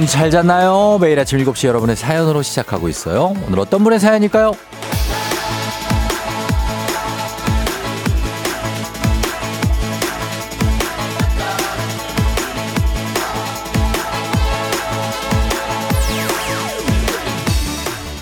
[0.00, 0.96] 여러분 잘 잤나요?
[0.98, 3.34] 매일 아침 7시 여러분의 사연으로 시작하고 있어요.
[3.46, 4.52] 오늘 어떤 분의 사연일까요?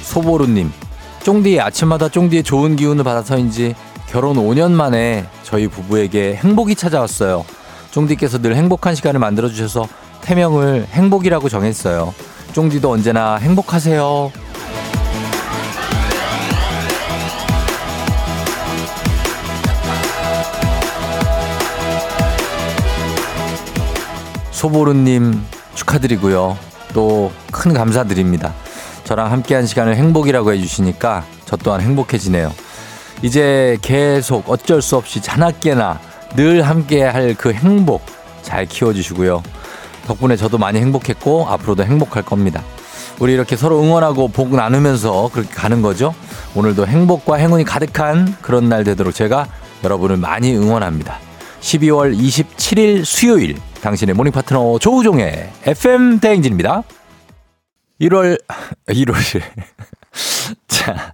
[0.03, 0.73] 소보루님,
[1.23, 3.77] 쫑디 아침마다 쫑디의 좋은 기운을 받아서인지
[4.09, 7.45] 결혼 5년 만에 저희 부부에게 행복이 찾아왔어요.
[7.93, 12.15] 쫑디께서 늘 행복한 시간을 만들어주셔서 태명을 행복이라고 정했어요.
[12.53, 14.33] 쫑디도 언제나 행복하세요.
[24.51, 25.41] 소보루님
[25.75, 26.59] 축하드리고요.
[26.95, 28.55] 또 큰 감사드립니다.
[29.05, 32.53] 저랑 함께한 시간을 행복이라고 해주시니까 저 또한 행복해지네요.
[33.23, 35.99] 이제 계속 어쩔 수 없이 자나깨나
[36.37, 38.03] 늘 함께 할 그 행복
[38.43, 39.43] 잘 키워주시고요.
[40.09, 42.65] 덕분에 저도 많이 행복했고 앞으로도 행복할 겁니다.
[43.21, 46.15] 우리 이렇게 서로 응원하고 복 나누면서 그렇게 가는 거죠.
[46.55, 49.47] 오늘도 행복과 행운이 가득한 그런 날 되도록 제가
[49.85, 51.19] 여러분을 많이 응원합니다.
[51.61, 56.83] 12월 27일 수요일 당신의 모닝 파트너 조우종의 FM 대행진입니다.
[58.01, 58.41] 1월
[58.89, 59.15] 1월
[60.69, 61.13] 자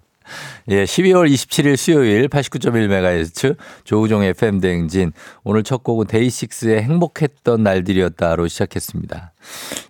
[0.70, 5.12] 예, 12월 27일 수요일 89.1MHz 조우종의 FM 대행진.
[5.42, 9.32] 오늘 첫 곡은 데이식스의 행복했던 날들이었다로 시작했습니다.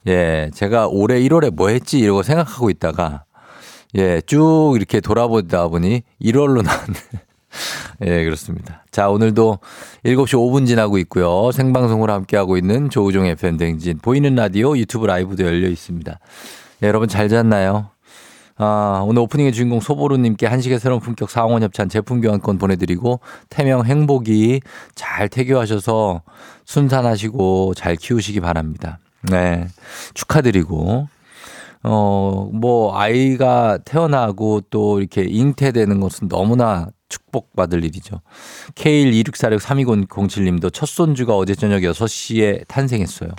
[0.09, 3.25] 예, 제가 올해 1월에 뭐 했지 이러고 생각하고 있다가
[3.97, 6.99] 예, 쭉 이렇게 돌아보다 보니 1월로 나왔네.
[8.07, 8.85] 예, 그렇습니다.
[8.91, 9.61] 자, 오늘도
[10.05, 11.53] 7시 5분 지나고 있고요.
[11.53, 13.99] 생방송으로 함께하고 있는 조우종 FM 대행진.
[13.99, 16.19] 보이는 라디오 유튜브 라이브도 열려 있습니다.
[16.83, 17.94] 예, 여러분 잘 잤나요?
[18.57, 23.21] 아, 오늘 오프닝의 주인공 소보루님께 한식의 새로운 품격 상원 협찬 제품 교환권 보내드리고
[23.51, 24.61] 태명 행복이
[24.95, 26.23] 잘 태교하셔서
[26.65, 28.99] 순산하시고 잘 키우시기 바랍니다.
[29.23, 29.67] 네.
[30.15, 31.09] 축하드리고.
[31.87, 38.23] 어, 뭐, 아이가 태어나고 또 이렇게 잉태되는 것은 너무나 축복받을 일이죠.
[38.75, 43.31] K126463207님도 첫 손주가 어제 저녁 6시에 탄생했어요.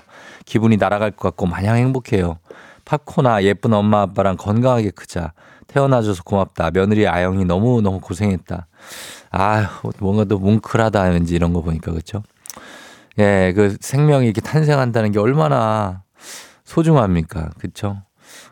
[0.45, 2.37] 기분이 날아갈 것 같고 마냥 행복해요.
[2.85, 5.33] 팝코나 예쁜 엄마 아빠랑 건강하게 크자.
[5.67, 6.71] 태어나줘서 고맙다.
[6.71, 8.67] 며느리 아영이 너무너무 고생했다.
[9.31, 12.23] 아휴, 뭔가 또 뭉클하다 왠지 이런 거 보니까 그렇죠?
[13.19, 16.03] 예, 그 생명이 이렇게 탄생한다는 게 얼마나
[16.63, 17.49] 소중합니까?
[17.57, 18.01] 그렇죠?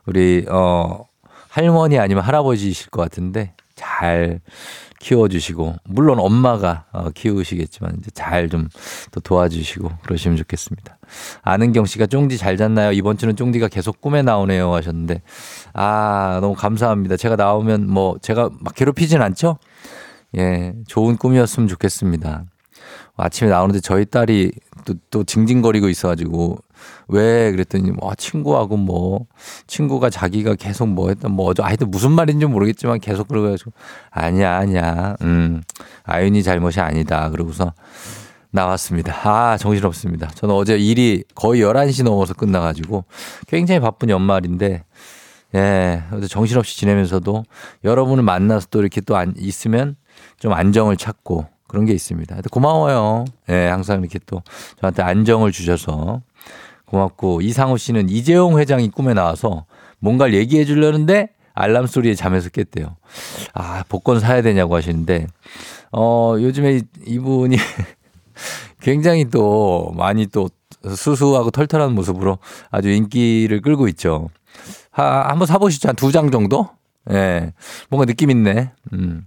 [0.06, 1.06] 우리 어
[1.50, 4.40] 할머니 아니면 할아버지이실 것 같은데 잘
[5.00, 8.70] 키워주시고 물론 엄마가 어, 키우시겠지만 이제 잘 좀
[9.12, 10.98] 또 도와주시고 그러시면 좋겠습니다.
[11.42, 12.92] 아는경 씨가 쫑디 잘 잤나요?
[12.92, 15.22] 이번 주는 쫑디가 계속 꿈에 나오네요 하셨는데
[15.74, 17.18] 아 너무 감사합니다.
[17.18, 19.58] 제가 나오면 뭐 제가 막 괴롭히진 않죠?
[20.38, 22.46] 예 좋은 꿈이었으면 좋겠습니다.
[23.16, 24.52] 아침에 나오는데 저희 딸이
[24.86, 26.58] 또, 또 징징거리고 있어가지고
[27.08, 29.28] 왜 그랬더니 뭐 친구하고 뭐
[29.68, 33.72] 친구가 자기가 계속 뭐 했던 뭐 어저 하여튼 무슨 말인지 모르겠지만 계속 그러가지고
[34.10, 35.62] 아니야 아니야 음
[36.04, 37.74] 아윤이 잘못이 아니다 그러고서
[38.54, 39.14] 나왔습니다.
[39.28, 40.28] 아, 정신없습니다.
[40.36, 43.04] 저는 어제 일이 거의 11시 넘어서 끝나가지고
[43.48, 44.84] 굉장히 바쁜 연말인데,
[45.56, 47.44] 예, 어제 정신없이 지내면서도
[47.84, 49.96] 여러분을 만나서 또 이렇게 또 안, 있으면
[50.40, 52.38] 좀 안정을 찾고 그런 게 있습니다.
[52.52, 53.26] 고마워요.
[53.50, 54.44] 예, 항상 이렇게 또
[54.80, 56.22] 저한테 안정을 주셔서
[56.86, 59.66] 고맙고 이상호 씨는 이재용 회장이 꿈에 나와서
[59.98, 62.98] 뭔가를 얘기해 주려는데 알람 소리에 잠에서 깼대요.
[63.56, 65.26] 아, 복권 사야 되냐고 하시는데
[65.92, 67.58] 어, 요즘에 이분이
[68.82, 70.50] 굉장히 또 많이 또
[70.96, 72.40] 수수하고 털털한 모습으로
[72.72, 74.30] 아주 인기를 끌고 있죠.
[74.92, 75.90] 하, 한번 사보시죠.
[75.90, 76.70] 한 두 장 정도?
[77.10, 77.14] 예.
[77.14, 77.54] 네.
[77.90, 78.72] 뭔가 느낌 있네.
[78.94, 79.26] 음.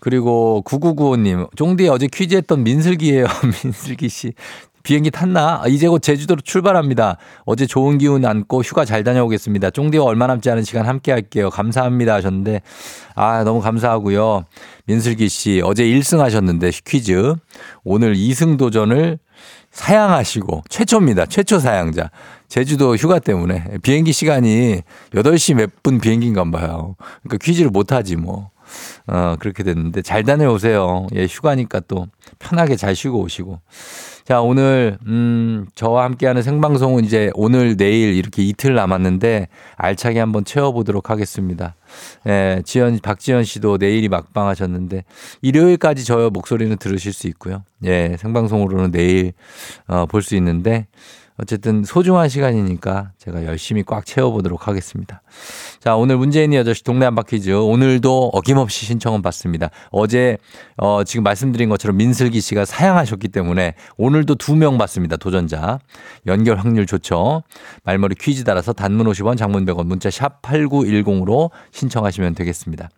[0.00, 3.26] 그리고 9995님, 쫑디 어제 퀴즈 했던 민슬기예요.
[3.64, 4.32] 민슬기 씨.
[4.88, 5.60] 비행기 탔나?
[5.62, 7.18] 아, 이제 곧 제주도로 출발합니다.
[7.44, 9.68] 어제 좋은 기운 안고 휴가 잘 다녀오겠습니다.
[9.68, 11.50] 쫑디와 얼마 남지 않은 시간 함께 할게요.
[11.50, 12.62] 감사합니다 하셨는데,
[13.14, 14.46] 아, 너무 감사하고요.
[14.86, 17.34] 민슬기 씨, 어제 1승 하셨는데, 퀴즈.
[17.84, 19.18] 오늘 2승 도전을
[19.72, 21.26] 사양하시고, 최초입니다.
[21.26, 22.10] 최초 사양자.
[22.48, 24.80] 제주도 휴가 때문에 비행기 시간이
[25.12, 26.96] 8시 몇 분 비행기인가 봐요.
[27.22, 28.48] 그러니까 퀴즈를 못 하지 뭐.
[29.06, 31.06] 어, 그렇게 됐는데 잘 다녀오세요.
[31.14, 32.06] 예, 휴가니까 또
[32.38, 33.60] 편하게 잘 쉬고 오시고.
[34.28, 41.08] 자, 오늘, 음, 저와 함께하는 생방송은 이제 오늘, 내일 이렇게 이틀 남았는데 알차게 한번 채워보도록
[41.08, 41.74] 하겠습니다.
[42.26, 45.04] 예, 지연, 박지연 씨도 내일이 막방 하셨는데
[45.40, 47.64] 일요일까지 저 목소리는 들으실 수 있고요.
[47.86, 49.32] 예, 생방송으로는 내일,
[49.86, 50.88] 어, 볼 수 있는데
[51.38, 55.22] 어쨌든 소중한 시간이니까 제가 열심히 꽉 채워보도록 하겠습니다.
[55.80, 57.50] 자, 오늘 문재인이 아저씨 동네 한바 퀴즈.
[57.52, 59.70] 오늘도 어김없이 신청은 받습니다.
[59.90, 60.36] 어제,
[60.76, 65.16] 어, 지금 말씀드린 것처럼 민슬기 씨가 사양하셨기 때문에 오늘도 두 명 받습니다.
[65.16, 65.78] 도전자.
[66.26, 67.44] 연결 확률 좋죠.
[67.84, 72.88] 말머리 퀴즈 따라서 단문 50원, 장문 100원, 문자 샵 8910으로 신청하시면 되겠습니다.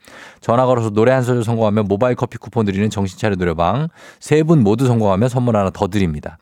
[0.41, 3.89] 전화 걸어서 노래 한 소절 성공하면 모바일 커피 쿠폰 드리는 정신차려 노래방.
[4.21, 6.39] 세 분 모두 성공하면 선물 하나 더 드립니다.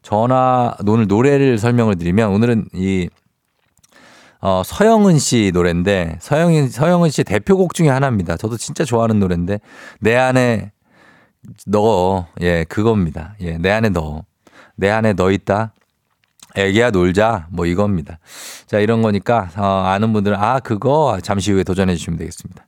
[0.00, 3.10] 전화, 오늘 노래를 설명을 드리면 오늘은 이
[4.42, 8.36] 어, 서영은 씨 노래인데 서영은 서영은 씨 대표곡 중에 하나입니다.
[8.36, 9.60] 저도 진짜 좋아하는 노래인데
[10.00, 10.72] 내 안에
[11.66, 13.36] 너 예, 그겁니다.
[13.40, 14.24] 예, 내 안에 너.
[14.74, 15.72] 내 안에 너 있다.
[16.56, 18.18] 애기야 놀자 뭐 이겁니다.
[18.66, 22.66] 자 이런 거니까 어, 아는 분들은 아 그거 잠시 후에 도전해 주시면 되겠습니다.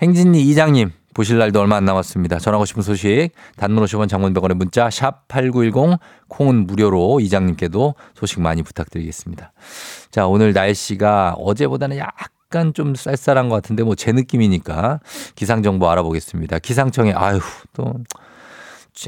[0.00, 2.38] 행진이 이장님 보실 날도 얼마 안 남았습니다.
[2.38, 5.98] 전하고 싶은 소식 단문 50원 장문 100원의 문자 샵 8910
[6.28, 9.52] 콩은 무료로 이장님께도 소식 많이 부탁드리겠습니다.
[10.10, 15.00] 자 오늘 날씨가 어제보다는 약간 좀 쌀쌀한 것 같은데 뭐 제 느낌이니까
[15.34, 16.58] 기상 정보 알아보겠습니다.
[16.60, 17.40] 기상청에 아유
[17.72, 17.94] 또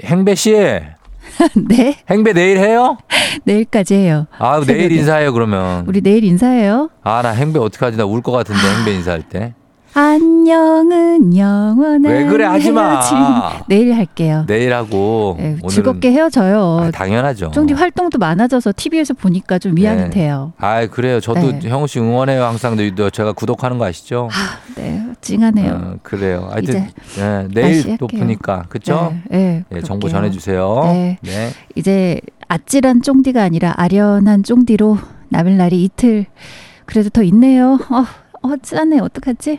[0.03, 0.53] 행배 씨
[1.69, 1.97] 네.
[2.11, 2.99] 행배 내일 해요?
[3.45, 4.27] 내일까지 해요.
[4.39, 5.85] 아 내일 인사해요 그러면.
[5.87, 6.91] 우리 내일 인사해요.
[7.05, 9.55] 아 나 행배 어떡하지 나 울 것 같은데 행배 인사할 때.
[9.95, 13.63] 안녕은 영원한 왜 그래 하지 마.
[13.69, 14.45] 내일 할게요.
[14.47, 16.81] 내일 하고 네, 즐겁게 헤어져요.
[16.85, 17.51] 아, 당연하죠.
[17.51, 20.11] 쫑디 활동도 많아져서 TV에서 보니까 좀 위안이 네.
[20.11, 20.55] 돼요.
[20.57, 21.21] 아 그래요.
[21.21, 21.69] 저도 네.
[21.69, 22.43] 형우 씨 응원해요.
[22.43, 24.31] 항상 너 제가 구독하는 거 아시죠?
[24.33, 25.73] 아, 네, 찡하네요.
[25.73, 26.49] 어, 그래요.
[26.51, 27.99] 하여튼 네, 내일.
[27.99, 29.15] 또 푸니까 그렇죠?
[29.29, 30.09] 네, 네, 예, 정보.
[30.09, 30.81] 전해주세요.
[30.85, 31.19] 네.
[31.21, 31.51] 네.
[31.75, 32.19] 이제
[32.49, 34.97] 아찔한 쫑디가 아니라 아련한 쫑디로
[35.29, 36.25] 남을 날이 이틀
[36.87, 37.79] 그래도 더 있네요.
[37.91, 38.05] 어,
[38.43, 39.59] 어 짠해 어떡하지?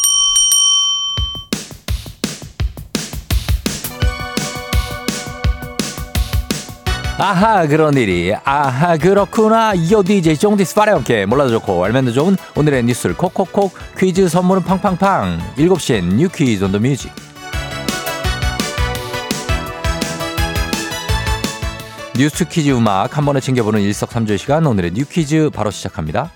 [7.25, 8.33] 아하 그런 일이.
[8.43, 9.75] 아하 그렇구나.
[9.75, 15.37] 이어 DJ 쫑디스 파레오케 몰라도 좋고 알면 더 좋은 오늘의 뉴스를 콕콕콕 퀴즈 선물은 팡팡팡.
[15.55, 17.11] 7시엔 뉴 퀴즈 on the music.
[22.17, 24.65] 뉴스 퀴즈 음악 한 번에 챙겨보는 일석삼조의 시간.
[24.65, 26.31] 오늘의 뉴 퀴즈 바로 시작합니다.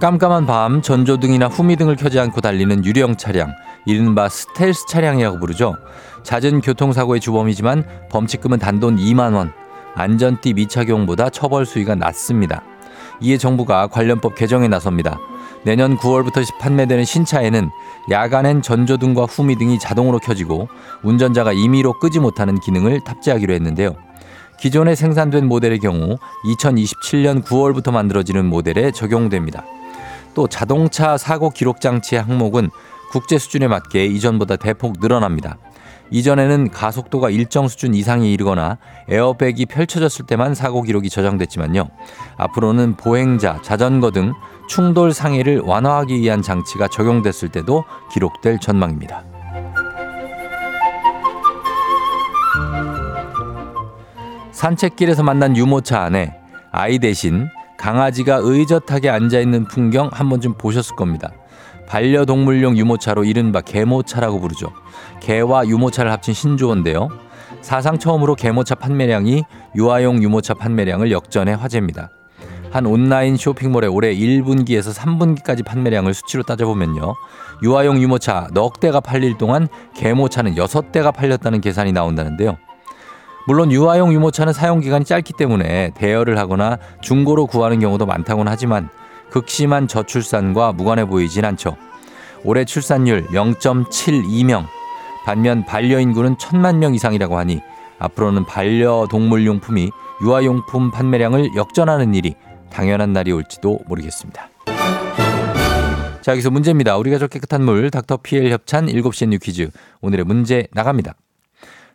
[0.00, 3.52] 깜깜한 밤 전조등이나 후미등을 켜지 않고 달리는 유령 차량
[3.86, 5.76] 이른바 스텔스 차량이라고 부르죠.
[6.22, 9.52] 잦은 교통사고의 주범이지만 범칙금은 단돈 2만 원
[9.94, 12.62] 안전띠 미착용보다 처벌 수위가 낮습니다.
[13.20, 15.18] 이에 정부가 관련법 개정에 나섭니다.
[15.62, 17.70] 내년 9월부터 판매되는 신차에는
[18.10, 20.68] 야간엔 전조등과 후미 등이 자동으로 켜지고
[21.02, 23.94] 운전자가 임의로 끄지 못하는 기능을 탑재하기로 했는데요.
[24.58, 29.64] 기존에 생산된 모델의 경우 2027년 9월부터 만들어지는 모델에 적용됩니다.
[30.34, 32.70] 또 자동차 사고 기록 장치의 항목은
[33.10, 35.58] 국제 수준에 맞게 이전보다 대폭 늘어납니다.
[36.10, 38.78] 이전에는 가속도가 일정 수준 이상에 이르거나
[39.08, 41.88] 에어백이 펼쳐졌을 때만 사고 기록이 저장됐지만요.
[42.36, 44.32] 앞으로는 보행자, 자전거 등
[44.68, 49.24] 충돌 상해를 완화하기 위한 장치가 적용됐을 때도 기록될 전망입니다.
[54.52, 56.36] 산책길에서 만난 유모차 안에
[56.72, 61.32] 아이 대신 강아지가 의젓하게 앉아있는 풍경 한 번쯤 보셨을 겁니다.
[61.90, 64.72] 반려동물용 유모차로 이른바 개모차라고 부르죠.
[65.18, 67.08] 개와 유모차를 합친 신조어인데요.
[67.62, 69.42] 사상 처음으로 개모차 판매량이
[69.74, 72.10] 유아용 유모차 판매량을 역전해 화제입니다.
[72.70, 77.14] 한 온라인 쇼핑몰의 올해 1분기에서 3분기까지 판매량을 수치로 따져보면요.
[77.64, 79.66] 유아용 유모차 넉 대가 팔릴 동안
[79.96, 82.56] 개모차는 6대가 팔렸다는 계산이 나온다는데요.
[83.48, 88.90] 물론 유아용 유모차는 사용 기간이 짧기 때문에 대여를 하거나 중고로 구하는 경우도 많다고는 하지만
[89.30, 91.76] 극심한 저출산과 무관해 보이진 않죠.
[92.44, 94.66] 올해 출산율 0.72명,
[95.24, 97.60] 반면 반려인구는 천만 명 이상이라고 하니
[97.98, 99.90] 앞으로는 반려동물 용품이
[100.22, 102.34] 유아용품 판매량을 역전하는 일이
[102.70, 104.48] 당연한 날이 올지도 모르겠습니다.
[106.22, 106.96] 자, 여기서 문제입니다.
[106.96, 109.70] 우리가 저 깨끗한 물 닥터 피엘 협찬 7시 뉴 퀴즈.
[110.00, 111.14] 오늘의 문제 나갑니다.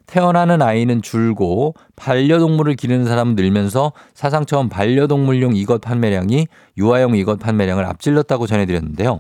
[0.08, 6.48] 태어나는 아이는 줄고 반려동물을 기르는 사람은 늘면서 사상 처음 반려동물용 이것 판매량이
[6.78, 9.20] 유아용 이것 판매량을 앞질렀다고 전해드렸는데요.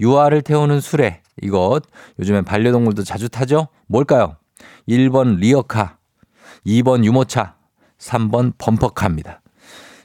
[0.00, 1.80] 유아를 태우는 수레 이것
[2.18, 3.68] 요즘엔 반려동물도 자주 타죠?
[3.86, 4.36] 뭘까요?
[4.88, 5.96] 1번 리어카,
[6.66, 7.54] 2번 유모차,
[7.98, 9.40] 3번 범퍼카입니다.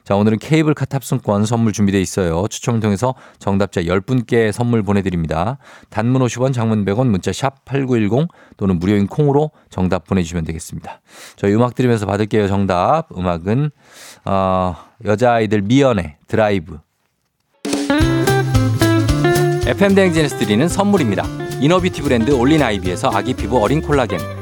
[0.04, 2.46] 자, 오늘은 케이블카 탑승권 선물 준비되어 있어요.
[2.48, 5.58] 추첨을 통해서 정답자 10분께 선물 보내드립니다.
[5.90, 11.00] 단문 50원, 장문 100원, 문자 샵 8910 또는 무료인 콩으로 정답 보내주시면 되겠습니다.
[11.36, 12.48] 저희 음악 들으면서 받을게요.
[12.48, 13.08] 정답.
[13.16, 13.70] 음악은,
[14.24, 16.78] 어, 여자아이들 미연의 드라이브.
[19.64, 21.24] FM대행진에서 드리는 선물입니다.
[21.60, 24.41] 이너뷰티 브랜드 올린 아이비에서 아기 피부 어린 콜라겐.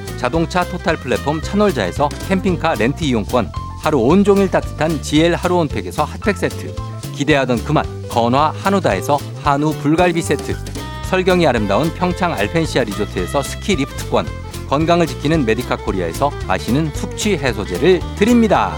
[0.21, 3.51] 자동차 토탈 플랫폼 차놀자에서 캠핑카 렌트 이용권,
[3.81, 6.75] 하루 온종일 따뜻한 GL 하루 온팩에서 핫팩 세트,
[7.15, 10.55] 기대하던 그맛 건화 한우다에서 한우 불갈비 세트,
[11.09, 14.27] 설경이 아름다운 평창 알펜시아 리조트에서 스키 리프트권,
[14.69, 18.77] 건강을 지키는 메디카 코리아에서 마시는 숙취 해소제를 드립니다.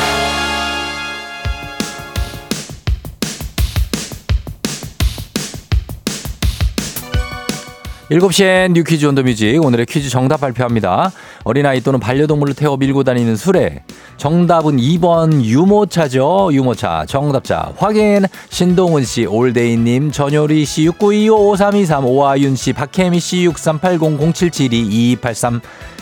[8.11, 11.13] 7시엔 You Quiz on the Music 오늘의 퀴즈 정답 발표합니다.
[11.45, 13.83] 어린아이 또는 반려동물을 태워 밀고 다니는 수레.
[14.17, 16.49] 정답은 2번 유모차죠.
[16.51, 17.05] 유모차.
[17.07, 18.25] 정답자 확인.
[18.49, 24.79] 신동은 씨, 올데이 님, 전효리 씨, 6925, 5323, 오아윤 씨, 박혜미 씨, 6380, 0772,
[25.13, 25.61] 2283.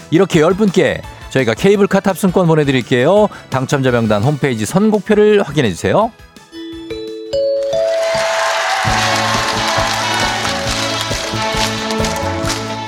[0.09, 3.29] 이렇게 10분께 저희가 케이블카 탑승권 보내드릴게요.
[3.51, 6.11] 당첨자 명단 홈페이지 선곡표를 확인해주세요.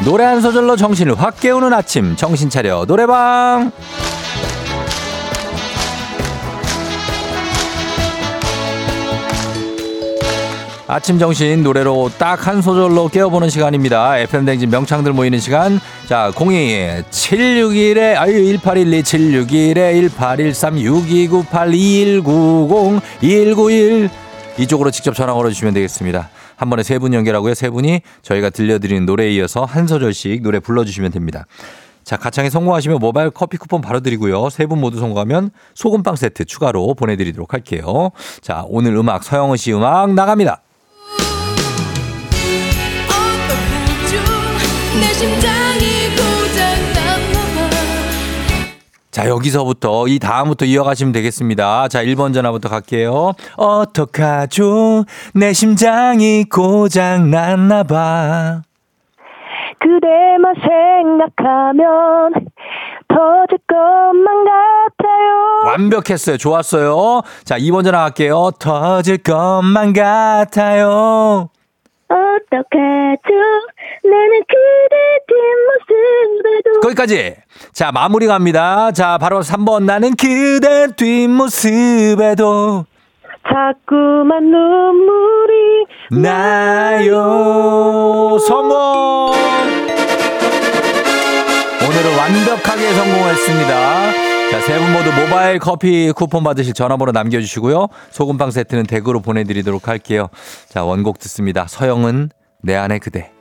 [0.06, 3.72] 노래 한 소절로 정신을 확 깨우는 아침 정신 차려 노래방
[10.88, 14.18] 아침 정신 노래로 딱 한 소절로 깨워보는 시간입니다.
[14.18, 15.80] FM 댕진 명창들 모이는 시간.
[16.08, 24.10] 자, 02 761에 아유 1812 761에 1813 6298 2190 2191
[24.58, 26.30] 이쪽으로 직접 전화 걸어 주시면 되겠습니다.
[26.62, 27.56] 한 번에 세 분 연결하고요.
[27.56, 31.48] 세 분이 저희가 들려드리는 노래에 이어서 한 소절씩 노래 불러주시면 됩니다.
[32.04, 34.50] 자, 가창에 성공하시면 모바일 커피 쿠폰 바로 드리고요.
[34.52, 38.12] 세 분 모두 성공하면 소금빵 세트 추가로 보내드리도록 할게요.
[38.42, 40.62] 자, 오늘 음악 서영은 씨 음악 나갑니다.
[49.12, 51.90] 자, 여기서부터 이 다음부터 이어가시면 되겠습니다.
[51.90, 53.34] 자, 1번 전화부터 갈게요.
[53.58, 55.04] 어떡하죠?
[55.34, 58.62] 내 심장이 고장 났나 봐.
[59.80, 62.34] 그대만 생각하면
[63.10, 65.66] 터질 것만 같아요.
[65.66, 66.38] 완벽했어요.
[66.38, 67.22] 좋았어요.
[67.44, 68.52] 자, 2번 전화 갈게요.
[68.60, 71.50] 터질 것만 같아요.
[72.36, 73.34] 어떡하죠?
[74.04, 74.96] 나는 그대
[75.28, 77.36] 뒷모습에도 거기까지.
[77.74, 78.92] 자, 마무리 갑니다.
[78.92, 79.84] 자, 바로 3번.
[79.84, 82.86] 나는 그대 뒷모습에도
[83.48, 87.18] 자꾸만 눈물이 나요.
[88.48, 89.32] 성공!
[91.84, 94.21] 오늘은 완벽하게 성공했습니다.
[94.52, 97.88] 자, 세 분 모두 모바일 커피 쿠폰 받으실 전화번호 남겨주시고요.
[98.12, 100.28] 소금빵 세트는 댁으로 보내드리도록 할게요.
[100.68, 101.68] 자, 원곡 듣습니다.
[101.68, 102.30] 서영은
[102.62, 103.32] 내 안의 그대.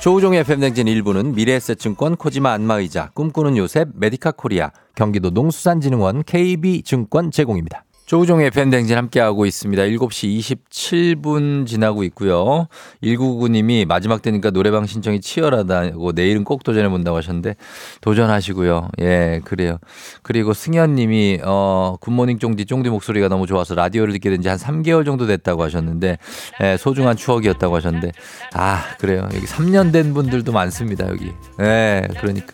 [0.00, 7.84] 조우종의 FM댕진 일부는 미래에셋증권 코지마 안마의자 꿈꾸는 요셉 메디카 코리아 경기도 농수산진흥원 KB증권 제공입니다.
[8.14, 9.82] 조우종의 FM댕진 함께하고 있습니다.
[9.82, 10.38] 7시
[10.70, 12.68] 27분 지나고 있고요.
[13.02, 17.56] 1999님이 마지막 되니까 노래방 신청이 치열하다고 내일은 꼭 도전해본다고 하셨는데
[18.02, 18.90] 도전하시고요.
[19.00, 19.78] 예, 그래요.
[20.22, 25.04] 그리고 승현님이 어, 굿모닝 쫑디 쫑디 목소리가 너무 좋아서 라디오를 듣게 된 지 한 3개월
[25.04, 26.18] 정도 됐다고 하셨는데
[26.62, 28.12] 예, 소중한 추억이었다고 하셨는데
[28.52, 29.26] 아, 그래요.
[29.34, 31.08] 여기 3년 된 분들도 많습니다.
[31.08, 31.32] 여기.
[31.60, 32.52] 예, 그러니까.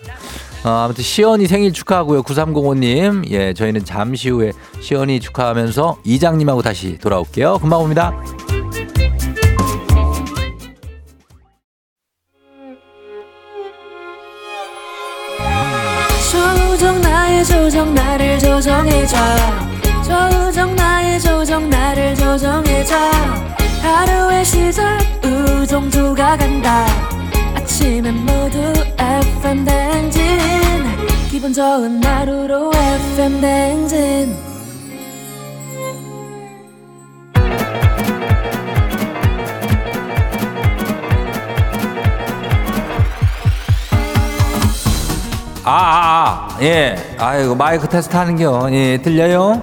[0.64, 2.22] 어, 아무튼 시연이 생일 축하하고요.
[2.22, 3.30] 9305님.
[3.30, 7.58] 예, 저희는 잠시 후에 시연이 축하하면서 이장님하고 다시 돌아올게요.
[7.58, 8.12] 금방 옵니다.
[16.30, 19.16] 조정 나의 조정 나를 조정해줘
[20.04, 22.96] 조정 나의 조정 나를 조정해줘
[23.82, 26.86] 하루의 시절 우정조가 간다
[27.80, 28.58] 아침엔 모두
[28.98, 30.22] FM 댕진
[31.30, 34.36] 기분 좋은 하루로 FM 댕진
[45.64, 46.96] 아, 아, 아, 예.
[47.16, 48.68] 아이고, 마이크 테스트 하는겨.
[48.72, 49.62] 예, 들려요?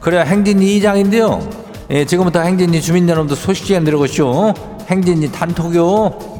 [0.00, 1.48] 그래, 행진이 이장인데요.
[1.90, 4.52] 예, 지금부터 행진이 주민 여러분들 소식 좀 들어보시오.
[4.88, 6.35] 행진이 단톡요.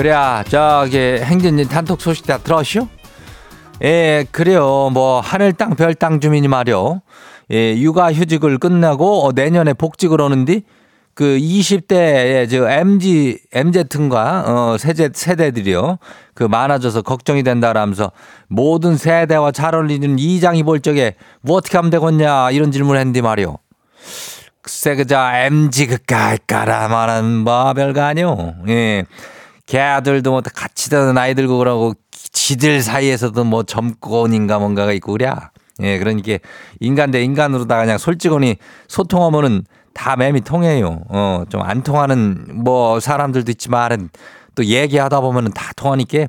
[0.00, 2.88] 그래야, 저기, 행진이 단톡 소식 다 들었슈?
[3.82, 4.88] 예, 그래요.
[4.90, 7.02] 뭐 하늘 땅, 별 땅 주민이 말이요.
[7.52, 10.62] 예, 육아 휴직을 끝나고 어, 내년에 복직을 오는데
[11.12, 15.98] 그 20대 저 MG MZ인가 어 세대 세대들이요.
[16.32, 18.10] 그 많아져서 걱정이 된다라면서
[18.48, 23.58] 모든 세대와 잘 어울리는 이장이 볼 적에 뭐 어떻게 하면 되겠냐 이런 질문을 했는데 말이요.
[24.62, 28.54] 글쎄 그저 MG 그까이까라 말은 뭐 별거 아니요.
[28.68, 29.04] 예.
[29.70, 35.30] 걔들도 뭐 같이 다는 나이 들고 그러고 지들 사이에서도 뭐 점권인가 뭔가가 있고 그래.
[35.80, 36.38] 예, 그러니까
[36.80, 38.56] 인간 대 인간으로다가 그냥 솔직하니
[38.88, 41.00] 소통하면은 다 맴이 통해요.
[41.08, 44.10] 어, 좀 안 통하는 뭐 사람들도 있지만은
[44.56, 46.26] 또 얘기하다 보면은 다 통하니까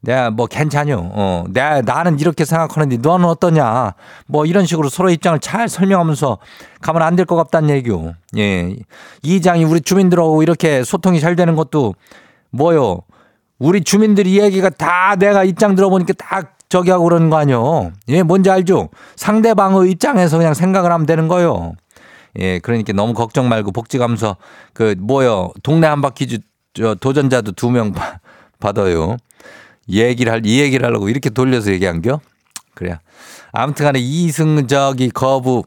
[0.00, 1.10] 내가 뭐 괜찮요.
[1.12, 3.94] 어, 내가 나는 이렇게 생각하는데 너는 어떠냐.
[4.26, 6.38] 뭐 이런 식으로 서로 입장을 잘 설명하면서
[6.80, 8.14] 가면 안 될 것 같다는 얘기요.
[8.36, 8.74] 예.
[9.22, 11.94] 이장이 우리 주민들하고 이렇게 소통이 잘 되는 것도
[12.50, 13.00] 뭐요.
[13.58, 17.92] 우리 주민들이 얘기가 다 내가 입장 들어보니까 딱 저기 하고 그러는 거 아니요.
[18.08, 18.88] 예, 뭔지 알죠?
[19.16, 21.74] 상대방의 입장에서 그냥 생각을 하면 되는 거요.
[22.38, 24.36] 예, 그러니까 너무 걱정 말고 복지감서
[24.72, 25.50] 그 뭐요.
[25.62, 26.38] 동네 한 바퀴 주,
[26.74, 27.92] 저 도전자도 두 명
[28.60, 29.16] 받아요.
[29.88, 32.20] 얘기를 할, 이 얘기를 하려고 이렇게 돌려서 얘기한 겨?
[32.74, 32.98] 그래.
[33.52, 35.64] 아무튼 간에 이승 저기 거부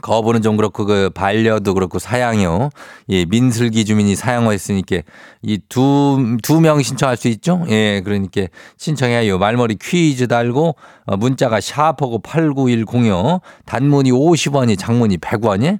[0.00, 2.70] 거부는 좀 그렇고 그 반려도 그렇고 사양이요.
[3.10, 4.98] 예, 민슬기 주민이 사양화했으니까
[5.42, 7.64] 이두 두 명 신청할 수 있죠.
[7.70, 8.42] 예, 그러니까
[8.76, 9.38] 신청해요.
[9.38, 10.74] 말머리 퀴즈 달고
[11.06, 13.40] 어, 문자가 샤프고 8910이요.
[13.66, 15.78] 단문이 50원이 장문이 100원이.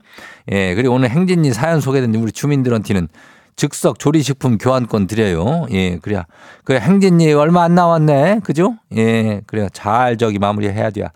[0.52, 3.08] 예, 그리고 오늘 행진이 사연 소개된 우리 주민들한테는
[3.56, 5.66] 즉석 조리식품 교환권 드려요.
[5.70, 6.24] 예, 그래야.
[6.64, 8.40] 그 행진이 얼마 안 나왔네.
[8.42, 8.76] 그죠?
[8.96, 11.06] 예, 그래야 잘 저기 마무리 해야 돼요.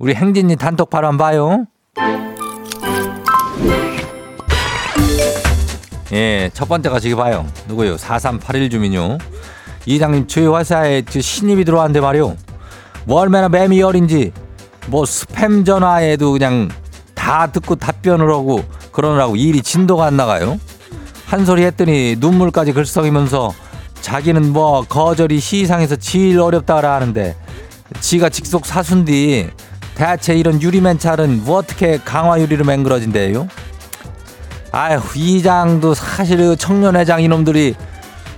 [0.00, 2.31] 우리 행진이 단톡 바로 한번 봐요.
[6.12, 7.46] 예, 첫 번째가 저기 봐요.
[7.68, 7.96] 누구요?
[7.96, 9.18] 4381 주민요.
[9.86, 12.36] 이장님, 저희 회사에 저 신입이 들어왔는데 말이요.
[13.04, 14.32] 뭐 얼마나 매미 열인지
[14.88, 16.68] 뭐 스팸 전화에도 그냥
[17.14, 20.60] 다 듣고 답변을 하고 그러느라고 일이 진도가 안 나가요.
[21.26, 23.54] 한 소리 했더니 눈물까지 글썽이면서
[24.02, 27.34] 자기는 뭐 거절이 시상에서 제일 어렵다라 하는데
[28.00, 29.48] 지가 직속 사순디
[29.94, 33.48] 대체 이런 유리맨 찰은 뭐 어떻게 강화 유리로 맹그러진대요?
[34.72, 37.74] 아유 이장도 사실 그 청년회장 이놈들이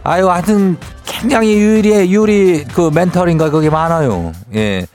[0.02, 4.32] 아유 하여튼 굉장히 유리 유리 그 멘토링가 그게 많아요.
[4.54, 4.86] 예.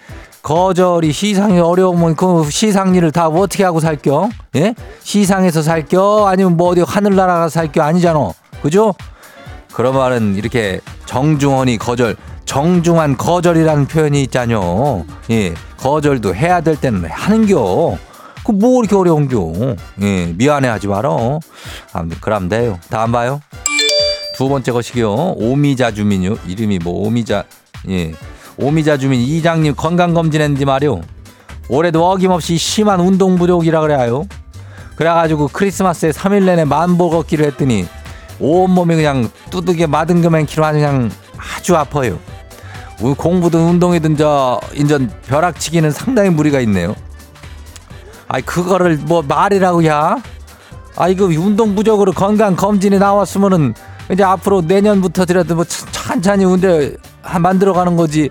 [0.41, 4.29] 거절이 시상이 어려우면 그 시상 일을 다 어떻게 하고 살겨?
[4.55, 4.73] 예?
[5.03, 6.27] 시상에서 살겨?
[6.27, 7.81] 아니면 뭐 어디 하늘나라 가서 살겨?
[7.83, 8.31] 아니잖아.
[8.61, 8.93] 그죠?
[9.73, 15.05] 그러면은 이렇게 정중원이 거절, 정중한 거절이라는 표현이 있잖요.
[15.29, 15.53] 예.
[15.77, 17.97] 거절도 해야 될 때는 하는겨.
[18.45, 19.75] 그 뭐 이렇게 어려운겨.
[20.01, 20.33] 예.
[20.37, 21.09] 미안해 하지 마라.
[21.93, 22.79] 아무튼 그럼 돼요.
[22.89, 23.41] 다음 봐요.
[24.35, 25.13] 두 번째 것이요.
[25.37, 26.35] 오미자 주민요.
[26.47, 27.43] 이름이 뭐 오미자.
[27.89, 28.13] 예.
[28.57, 31.01] 오미자 주민 이장님 건강 검진했는데 말이요.
[31.69, 34.25] 올해도 어김없이 심한 운동 부족이라 그래요.
[34.95, 37.87] 그래가지고 크리스마스에 3일 내내 만보 걷기를 했더니
[38.39, 42.17] 온몸이 그냥 뚜둑에 마등금행 키로 아주 그냥 아주 아파요.
[43.01, 46.95] 우- 공부든 운동이든 저 인전 벼락치기는 상당히 무리가 있네요.
[48.29, 50.17] 아이 그거를 뭐 말이라고 야?
[50.95, 53.73] 아이 그 운동 부족으로 건강 검진이 나왔으면은
[54.11, 56.95] 이제 앞으로 내년부터라도 뭐 천- 천천히 운대
[57.39, 58.29] 만들어 가는 거지.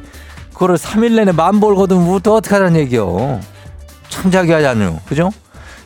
[0.53, 3.41] 그거를 3일 내내 만볼 거두면 또 어떻게 하자는 얘기요.
[4.09, 5.01] 참자기 하잖아요.
[5.07, 5.31] 그죠?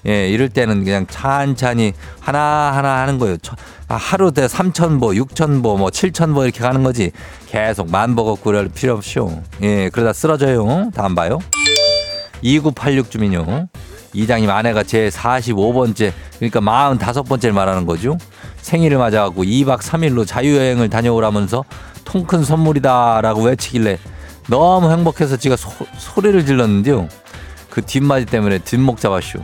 [0.06, 3.36] 예, 이럴 때는 그냥 찬찬히 하나하나 하는 거예요.
[3.42, 3.54] 저-
[3.88, 7.12] 아, 하루에 3,000보, 6,000보, 뭐 7,000보 이렇게 가는 거지.
[7.48, 9.42] 계속 만보 걷고 그럴 필요 없쇼.
[9.62, 10.90] 예, 그러다 쓰러져요.
[10.94, 11.38] 다음 봐요.
[12.40, 13.68] 2986 주민요.
[14.12, 18.18] 이장님 아내가 제 45번째, 그러니까 45번째를 말하는 거죠.
[18.60, 21.64] 생일을 맞아갖고 2박 3일로 자유여행을 다녀오라면서
[22.04, 23.98] 통 큰 선물이다라고 외치길래
[24.48, 27.08] 너무 행복해서 제가 소, 소리를 질렀는데요.
[27.70, 29.38] 그 뒷마디 때문에 뒷목 잡았쇼.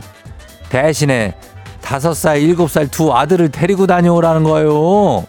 [0.69, 1.33] 대신에
[1.81, 5.25] 다섯 살, 일곱 살두 아들을 데리고 다녀오라는 거예요.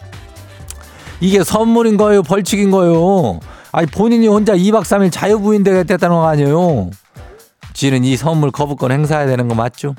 [1.19, 3.39] 이게 선물인 거예요, 벌칙인 거예요.
[3.71, 6.89] 아니 본인이 혼자 2박 3일 자유부인 되겠다는 거 아니에요.
[7.73, 9.95] 지는 이 선물 거부권 행사해야 되는 거 맞죠?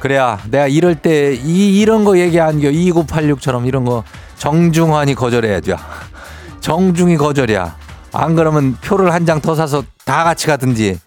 [0.00, 4.02] 그래야 내가 이럴 때 이 이런 거 얘기한 게 2986처럼 이런 거
[4.38, 5.76] 정중환이 거절해야죠.
[6.60, 7.76] 정중히 거절이야.
[8.12, 10.98] 안 그러면 표를 한 장 더 사서 다 같이 가든지.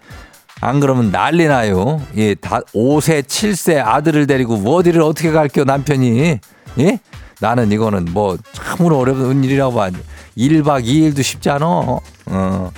[0.62, 2.02] 안 그러면 난리 나요.
[2.16, 6.40] 예, 다 5세, 7세 아들을 데리고 어디를 어떻게 갈게요, 남편이.
[6.80, 7.00] 예?
[7.42, 9.90] 나는 이거는 뭐 참으로 어려운 일이라고 봐.
[10.38, 11.66] 1박 2일도 쉽지 않아.
[11.68, 12.72] 어.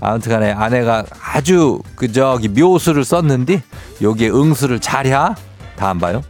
[0.00, 3.62] 아무튼 간에 아내가 아주 그 저기 묘수를 썼는데
[4.00, 5.10] 여기에 응수를 잘해.
[5.76, 6.22] 다안 봐요.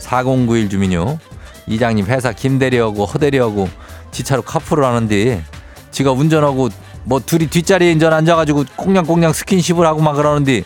[0.00, 1.18] 4091 주민요.
[1.66, 3.68] 이장님 회사 김대리하고 허대리하고
[4.10, 5.44] 지차로 카풀을 하는데
[5.92, 6.68] 지가 운전하고
[7.04, 10.64] 뭐 둘이 뒷자리에 인전 앉아가지고 꽁냥꽁냥 스킨십을 하고 막 그러는데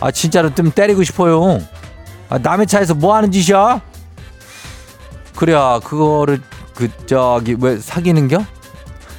[0.00, 1.60] 아 진짜로 좀 때리고 싶어요.
[2.28, 3.80] 아, 남의 차에서 뭐 하는 짓이야?
[5.36, 6.40] 그래야 그거를
[6.74, 8.44] 그 저기 왜 사귀는겨?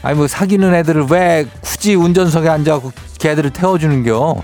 [0.04, 4.36] 아니 뭐 사귀는 애들을 왜 굳이 운전석에 앉아갖고 걔들을 태워주는겨?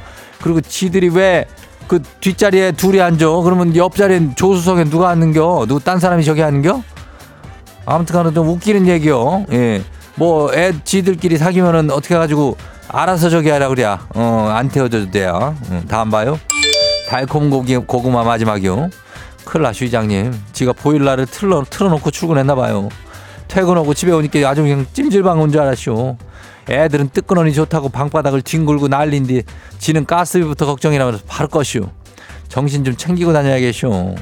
[0.42, 1.46] 그리고 지들이 왜
[1.88, 3.26] 그 뒷자리에 둘이 앉아?
[3.44, 5.66] 그러면 옆자리엔 조수석에 누가 앉는겨?
[5.68, 6.84] 누구 딴 사람이 저기 앉는겨?
[7.86, 9.46] 아무튼간에 좀 웃기는 얘기요.
[9.54, 9.82] 예.
[10.16, 12.58] 뭐 애 지들끼리 사귀면은 어떻게 해가지고
[12.90, 14.06] 알아서 저기 하라 그래야.
[14.16, 15.56] 어, 안 태워줘도 돼요.
[15.72, 16.38] 응, 다음 봐요.
[17.10, 18.90] 달콤 고기 고구마 마지막이요.
[19.62, 20.34] 나 주의장님.
[20.52, 22.90] 지가 보일러를 틀어, 틀어놓고 출근했나 봐요.
[23.48, 26.18] 퇴근하고 집에 오니까 아주 그냥 찜질방 온 줄 알았쇼.
[26.70, 29.44] 애들은 뜨끈하니 좋다고 방바닥을 뒹굴고 난린디
[29.80, 31.90] 지는 가스비부터 걱정이라면서 바로 꺼쇼.
[32.50, 34.16] 정신 좀 챙기고 다녀야겠쇼.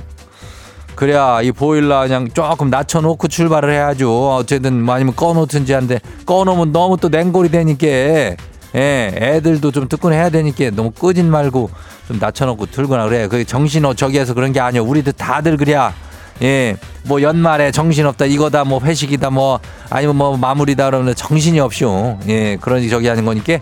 [0.95, 4.35] 그래야 이 보일러 그냥 조금 낮춰놓고 출발을 해야죠.
[4.35, 8.38] 어쨌든 뭐 아니면 꺼놓든지 한데 꺼놓으면 너무 또 냉골이 되니까 예,
[8.75, 11.69] 애들도 좀 뜨끈해야 되니까 너무 끄진 말고
[12.07, 13.27] 좀 낮춰놓고 들거나 그래.
[13.27, 14.81] 그 정신 어 저기에서 그런 게 아니야.
[14.83, 15.93] 우리들 다들 그래야
[16.41, 22.19] 예, 뭐 연말에 정신 없다 이거다 뭐 회식이다 뭐 아니면 뭐 마무리다 그러면 정신이 없쇼.
[22.28, 23.58] 예, 그러니 저기 하는 거니까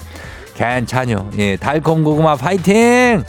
[0.56, 1.32] 괜찮요.
[1.38, 3.24] 예, 달콤 고구마 파이팅!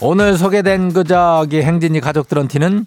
[0.00, 2.86] 오늘 소개된 그 저기 행진이 가족들한테는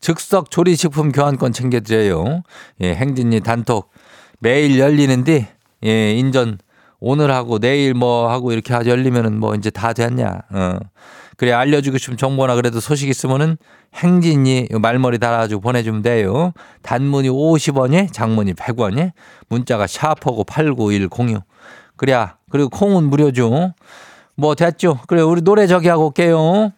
[0.00, 2.42] 즉석 조리식품 교환권 챙겨드려요.
[2.80, 3.90] 예, 행진이 단톡
[4.38, 5.48] 매일 열리는데
[5.84, 6.58] 예, 인전
[7.00, 10.40] 오늘 하고 내일 뭐 하고 이렇게 하- 열리면은 뭐 이제 다 됐냐.
[10.50, 10.78] 어.
[11.36, 13.56] 그래 알려주고 싶은 정보나 그래도 소식 있으면은
[13.94, 16.52] 행진이 말머리 달아가지고 보내주면 돼요.
[16.82, 19.12] 단문이 50원에 장문이 100원에
[19.48, 21.42] 문자가 샤퍼고 89106.
[21.96, 23.74] 그래야 그리고 콩은 무료죠.
[24.36, 24.98] 뭐 됐죠.
[25.06, 26.72] 그래 우리 노래 저기 하고 올게요.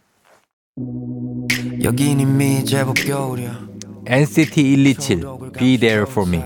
[1.82, 3.58] 여긴 이미 제법 겨울이야
[4.06, 5.24] NCT 127
[5.56, 6.42] Be There For Me.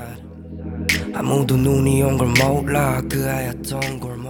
[1.14, 4.29] 아무도 눈이 온 걸 몰라 그 하얗던 골목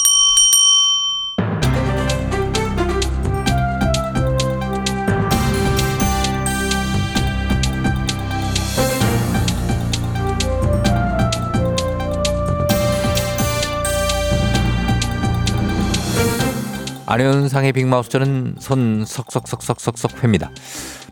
[17.11, 20.49] 아련상의 빅마우스 저는 손 석석석석석석 팹니다.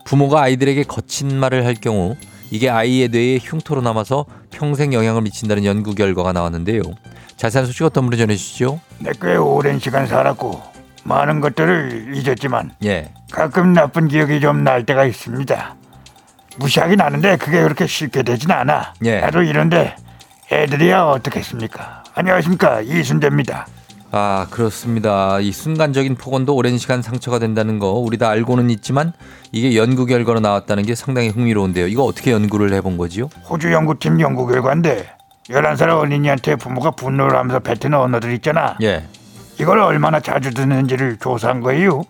[0.06, 2.16] 부모가 아이들에게 거친 말을 할 경우
[2.50, 6.80] 이게 아이의 뇌에 흉터로 남아서 평생 영향을 미친다는 연구 결과가 나왔는데요.
[7.36, 8.80] 자세한 소식 어떤 분이 전해주시죠?
[9.00, 10.62] 내꽤 오랜 시간 살았고
[11.04, 13.12] 많은 것들을 잊었지만 예.
[13.30, 15.76] 가끔 나쁜 기억이 좀 날 때가 있습니다.
[16.58, 18.94] 무시하긴 하는데 그게 그렇게 쉽게 되진 않아.
[19.04, 19.20] 예.
[19.20, 19.94] 나도 이런데
[20.50, 22.04] 애들이야 어떻겠습니까?
[22.14, 23.66] 안녕하십니까 이순재입니다.
[24.12, 25.38] 아, 그렇습니다.
[25.38, 29.12] 이 순간적인 폭언도 오랜 시간 상처가 된다는 거 우리 다 알고는 있지만
[29.52, 31.86] 이게 연구 결과로 나왔다는 게 상당히 흥미로운데요.
[31.86, 33.28] 이거 어떻게 연구를 해본 거지요?
[33.48, 35.08] 호주 연구팀 연구 결과인데
[35.48, 38.76] 11살 어린이한테 부모가 분노를 하면서 뱉은 언어들 있잖아.
[38.82, 39.04] 예.
[39.60, 42.02] 이걸 얼마나 자주 듣는지를 조사한 거예요.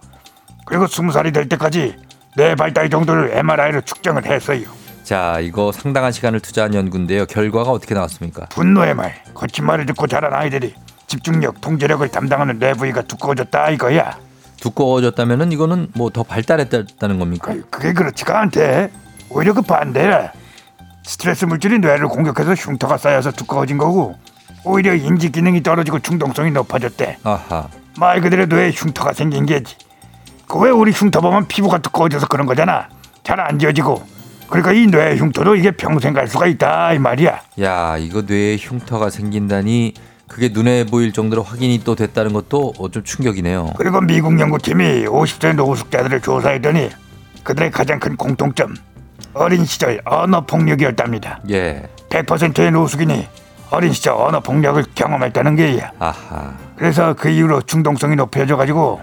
[0.65, 1.97] 그리고 20살이 될 때까지
[2.37, 4.63] 뇌 발달 정도를 MRI로 측정을 했어요.
[5.03, 7.27] 자, 이거 상당한 시간을 투자한 연구인데요.
[7.27, 8.47] 결과가 어떻게 나왔습니까?
[8.51, 10.75] 분노의 말, 거친 말을 듣고 자란 아이들이
[11.15, 14.17] 집중력, 통제력을 담당하는 뇌 부위가 두꺼워졌다 이거야.
[14.61, 17.51] 두꺼워졌다면은 이거는 뭐 더 발달했다는 겁니까?
[17.51, 18.91] 아유, 그게 그렇지가 않대.
[19.29, 20.31] 오히려 그 반대라.
[21.03, 24.17] 스트레스 물질이 뇌를 공격해서 흉터가 쌓여서 두꺼워진 거고
[24.65, 27.19] 오히려 인지 기능이 떨어지고 중독성이 높아졌대.
[27.25, 27.67] 아하.
[27.99, 29.75] 말 그대로 뇌에 흉터가 생긴 게지.
[30.47, 32.89] 그 왜 우리 흉터 보면 피부가 두꺼워져서 그런 거잖아.
[33.25, 34.01] 잘 안 지워지고.
[34.49, 37.41] 그러니까 이 뇌 흉터도 이게 평생 갈 수가 있다 이 말이야.
[37.63, 39.95] 야, 이거 뇌에 흉터가 생긴다니
[40.31, 43.73] 그게 눈에 보일 정도로 확인이 또 됐다는 것도 어, 좀 충격이네요.
[43.77, 46.89] 그리고 미국 연구팀이 50대 노숙자들을 조사했더니
[47.43, 48.77] 그들의 가장 큰 공통점
[49.35, 51.41] 어린 시절 언어 폭력이었답니다.
[51.51, 51.83] 예.
[52.11, 53.27] 100%의 노숙인이
[53.71, 55.91] 어린 시절 언어 폭력을 경험했다는 게야.
[55.99, 56.55] 아하.
[56.77, 59.01] 그래서 그 이후로 중독성이 높아져 가지고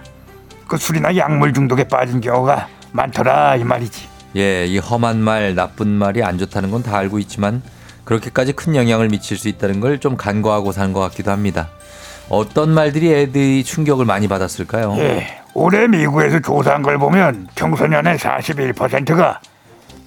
[0.66, 4.08] 그 술이나 약물 중독에 빠진 경우가 많더라 이 말이지.
[4.38, 7.62] 예, 이 험한 말, 나쁜 말이 안 좋다는 건 다 알고 있지만
[8.12, 11.68] 그렇게까지 큰 영향을 미칠 수 있다는 걸 좀 간과하고 산것 같기도 합니다.
[12.30, 14.96] 어떤 말들이 애들이 충격을 많이 받았을까요?
[15.00, 19.40] 예, 올해 미국에서 조사한 걸 보면 청소년의 41%가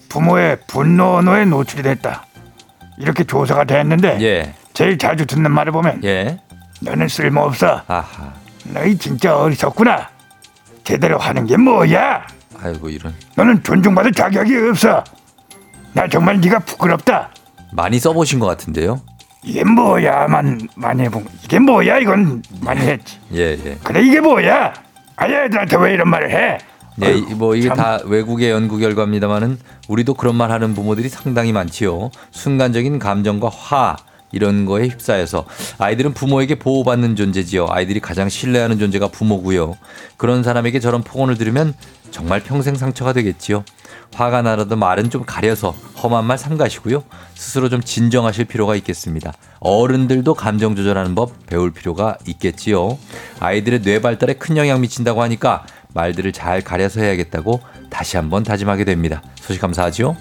[0.08, 2.24] 부모의 분노 언어에 노출이 됐다.
[2.98, 6.38] 이렇게 조사가 됐는데 예, 제일 자주 듣는 말을 보면 예.
[6.80, 7.82] 너는 쓸모없어.
[7.88, 8.32] 아하.
[8.64, 10.08] 너희 진짜 어리석구나.
[10.84, 12.26] 제대로 하는 게 뭐야?
[12.62, 13.12] 아이고 이런.
[13.34, 15.02] 너는 존중받을 자격이 없어.
[15.92, 17.30] 나 정말 네가 부끄럽다.
[17.72, 19.00] 많이 써보신 것 같은데요?
[19.42, 21.30] 이게 뭐야만 많이 해본 거.
[21.44, 23.18] 이게 뭐야 이건 많이 했지.
[23.34, 23.78] 예, 예.
[23.82, 24.72] 그래 이게 뭐야?
[25.16, 26.58] 아야 애들한테 왜 이런 말을 해?
[27.02, 27.76] 예, 아이고, 뭐 이게 참.
[27.76, 32.10] 다 외국의 연구 결과입니다만은 우리도 그런 말 하는 부모들이 상당히 많지요.
[32.32, 33.96] 순간적인 감정과 화
[34.32, 35.46] 이런 거에 휩싸여서
[35.78, 37.66] 아이들은 부모에게 보호받는 존재지요.
[37.70, 39.76] 아이들이 가장 신뢰하는 존재가 부모고요.
[40.16, 41.74] 그런 사람에게 저런 폭언을 들으면
[42.10, 43.64] 정말 평생 상처가 되겠지요.
[44.14, 45.70] 화가 나라도 말은 좀 가려서
[46.02, 47.04] 험한 말 삼가시고요.
[47.34, 49.32] 스스로 좀 진정하실 필요가 있겠습니다.
[49.60, 52.98] 어른들도 감정 조절하는 법 배울 필요가 있겠지요.
[53.38, 59.22] 아이들의 뇌 발달에 큰 영향 미친다고 하니까 말들을 잘 가려서 해야겠다고 다시 한번 다짐하게 됩니다.
[59.36, 60.16] 소식 감사하지요.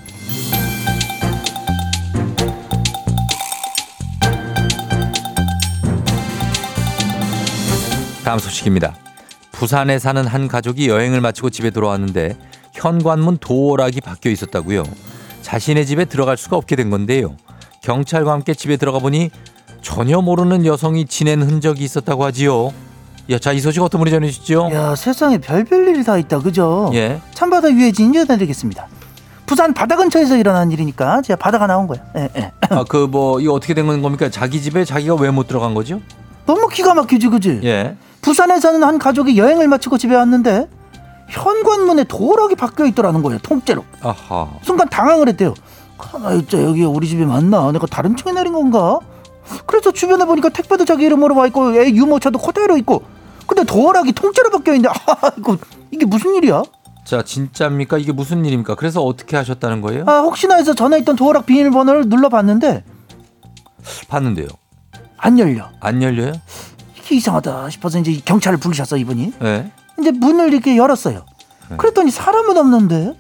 [8.24, 8.96] 다음 소식입니다.
[9.52, 12.38] 부산에 사는 한 가족이 여행을 마치고 집에 돌아왔는데
[12.80, 14.84] 현관문 도어락이 바뀌어 있었다고요.
[15.42, 17.36] 자신의 집에 들어갈 수가 없게 된 건데요.
[17.84, 19.30] 경찰과 함께 집에 들어가 보니
[19.82, 22.72] 전혀 모르는 여성이 지낸 흔적이 있었다고 하지요.
[23.32, 24.70] 야, 자, 이 소식 어떤 분이 전해주시죠?
[24.74, 26.90] 야 세상에 별별 일이 다 있다 그죠?
[26.94, 27.22] 예.
[27.34, 28.88] 참바다 유해진 인정해드리겠습니다.
[29.46, 32.00] 부산 바다 근처에서 일어난 일이니까 제가 바다가 나온 거야.
[32.18, 32.52] 예, 예.
[32.70, 34.30] 아, 그 뭐, 이거 어떻게 된 겁니까?
[34.30, 36.02] 자기 집에 자기가 왜 못 들어간 거죠?
[36.46, 37.62] 너무 기가 막히지 그지?
[37.64, 37.96] 예.
[38.22, 40.68] 부산에 사는 한 가족이 여행을 마치고 집에 왔는데
[41.30, 43.84] 현관문에 도어락이 바뀌어 있더라는 거예요 통째로.
[44.02, 44.50] 아하.
[44.62, 45.54] 순간 당황을 했대요.
[46.40, 47.72] 진짜 여기 우리 집이 맞나?
[47.72, 49.00] 내가 다른 층에 내린 건가?
[49.66, 53.04] 그래서 주변에 보니까 택배도 자기 이름으로 와 있고 애 유모차도 그대로 있고
[53.48, 55.58] 근데 도어락이 통째로 바뀌어 있는데 아 이거
[55.92, 56.62] 이게 무슨 일이야?
[57.04, 57.98] 자, 진짜입니까?
[57.98, 58.76] 이게 무슨 일입니까?
[58.76, 60.04] 그래서 어떻게 하셨다는 거예요?
[60.08, 62.84] 아 혹시나 해서 전에 있던 도어락 비밀번호를 눌러봤는데
[64.08, 64.48] 봤는데요.
[65.18, 65.70] 안 열려.
[65.80, 66.34] 안 열려요?
[66.98, 69.34] 이게 이상하다 싶어서 이제 경찰을 부르셨어 이분이.
[69.44, 69.72] 예.
[70.00, 71.26] 이제 문을 이렇게 열었어요.
[71.70, 71.78] 네.
[71.78, 73.14] 그랬더니 사람은 없는데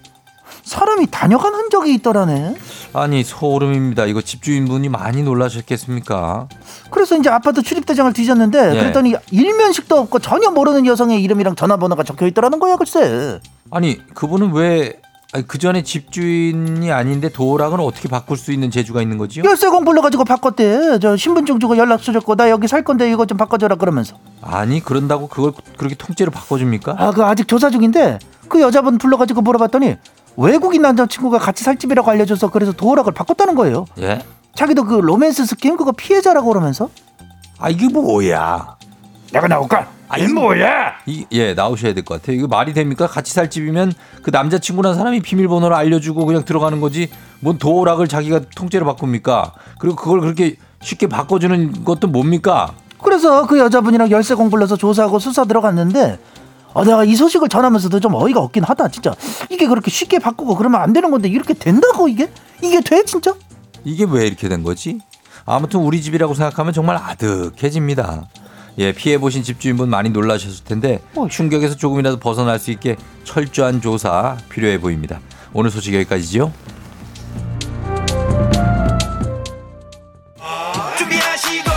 [0.63, 2.55] 사람이 다녀간 흔적이 있더라네.
[2.93, 4.05] 아니, 소름입니다.
[4.05, 6.47] 이거 집주인분이 많이 놀라셨겠습니까?
[6.91, 8.79] 그래서 이제 아파트 출입대장을 뒤졌는데 예.
[8.79, 13.39] 그랬더니 일면식도 없고 전혀 모르는 여성의 이름이랑 전화번호가 적혀 있더라는 거야 글쎄.
[13.71, 14.99] 아니, 그분은 왜,
[15.31, 19.43] 아니, 그 전에 집주인이 아닌데 도어락은 어떻게 바꿀 수 있는 재주가 있는 거지요?
[19.45, 20.97] 열쇠 공 불러가지고 바꿨대.
[20.99, 24.15] 저 신분증 주고 연락처 줬고 나 여기 살 건데 이거 좀 바꿔줘라 그러면서.
[24.41, 26.95] 아니, 그런다고 그걸 그렇게 통째로 바꿔줍니까?
[26.97, 29.97] 아 그 아직 조사 중인데 그 여자분 불러가지고 물어봤더니
[30.35, 33.85] 외국인 남자친구가 같이 살 집이라고 알려줘서 그래서 도어락을 바꿨다는 거예요.
[33.99, 34.23] 예?
[34.55, 36.89] 자기도 그 로맨스 scam 그거 피해자라고 그러면서.
[37.59, 38.77] 아, 이게 뭐야?
[39.31, 39.87] 내가 나올까?
[40.07, 40.93] 아니 뭐야?
[41.05, 42.37] 이, 예, 나오셔야 될 것 같아요.
[42.37, 43.05] 이거 말이 됩니까?
[43.07, 47.09] 같이 살 집이면 그 남자친구란 사람이 비밀번호를 알려주고 그냥 들어가는 거지.
[47.39, 49.53] 뭔 도어락을 자기가 통째로 바꿉니까?
[49.79, 52.73] 그리고 그걸 그렇게 쉽게 바꿔주는 것도 뭡니까?
[53.03, 56.19] 그래서 그 여자분이랑 열쇠 공 불러서 조사하고 수사 들어갔는데
[56.73, 59.15] 아, 내가 이 소식을 전하면서도 좀 어이가 없긴 하다 진짜
[59.49, 62.29] 이게 그렇게 쉽게 바꾸고 그러면 안 되는 건데 이렇게 된다고 이게
[62.61, 63.33] 이게 돼 진짜
[63.85, 64.99] 이게 왜 이렇게 된 거지?
[65.45, 68.27] 아무튼 우리 집이라고 생각하면 정말 아득해집니다.
[68.79, 74.79] 예, 피해 보신 집주인분 많이 놀라셨을 텐데 충격에서 조금이라도 벗어날 수 있게 철저한 조사 필요해
[74.79, 75.19] 보입니다.
[75.53, 76.53] 오늘 소식 여기까지죠.
[80.97, 81.69] 준비하시고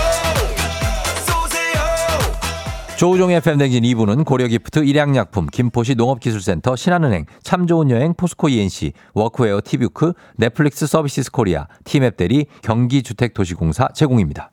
[1.27, 9.61] 쏘세요 조우종의 FM대행진 2부는 고려기프트, 일양약품, 김포시 농업기술센터, 신한은행, 참 좋은 여행, 포스코 E&C, 워크웨어
[9.65, 14.53] 티뷰크, 넷플릭스 서비스 코리아, 티맵 대리, 경기주택도시공사 제공입니다.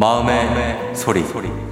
[0.00, 0.94] 마음의,
[1.26, 1.69] 소리.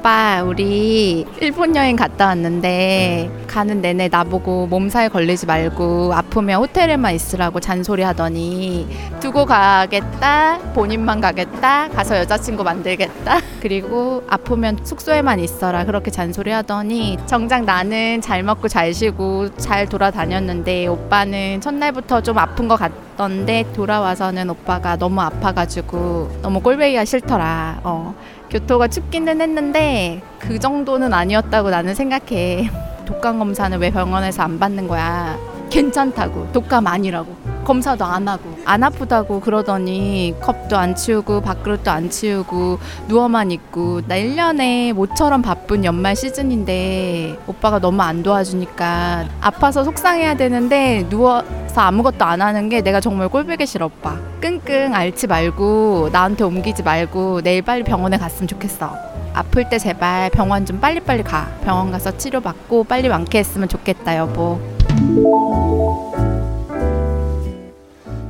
[0.00, 7.60] 오빠, 우리 일본 여행 갔다 왔는데 가는 내내 나보고 몸살 걸리지 말고 아프면 호텔에만 있으라고
[7.60, 8.88] 잔소리 하더니
[9.20, 17.64] 두고 가겠다, 본인만 가겠다, 가서 여자친구 만들겠다, 그리고 아프면 숙소에만 있어라 그렇게 잔소리 하더니 정작
[17.64, 24.96] 나는 잘 먹고 잘 쉬고 잘 돌아다녔는데 오빠는 첫날부터 좀 아픈 것 같던데 돌아와서는 오빠가
[24.96, 27.80] 너무 아파가지고 너무 꼴배기가 싫더라.
[27.84, 28.14] 어.
[28.50, 32.68] 교토가 춥기는 했는데 그 정도는 아니었다고 나는 생각해.
[33.06, 35.38] 독감 검사는 왜 병원에서 안 받는 거야?
[35.70, 36.52] 괜찮다고.
[36.52, 37.50] 독감 아니라고.
[37.64, 44.16] 검사도 안 하고 안 아프다고 그러더니 컵도 안 치우고 밥그릇도 안 치우고 누워만 있고 나
[44.16, 52.42] 1년에 모처럼 바쁜 연말 시즌인데 오빠가 너무 안 도와주니까 아파서 속상해야 되는데 누워서 아무것도 안
[52.42, 57.84] 하는 게 내가 정말 꼴보기 싫어 오빠 끙끙 앓지 말고 나한테 옮기지 말고 내일 빨리
[57.84, 58.92] 병원에 갔으면 좋겠어
[59.32, 64.58] 아플 때 제발 병원 좀 빨리빨리 가 병원 가서 치료받고 빨리 완쾌했으면 좋겠다 여보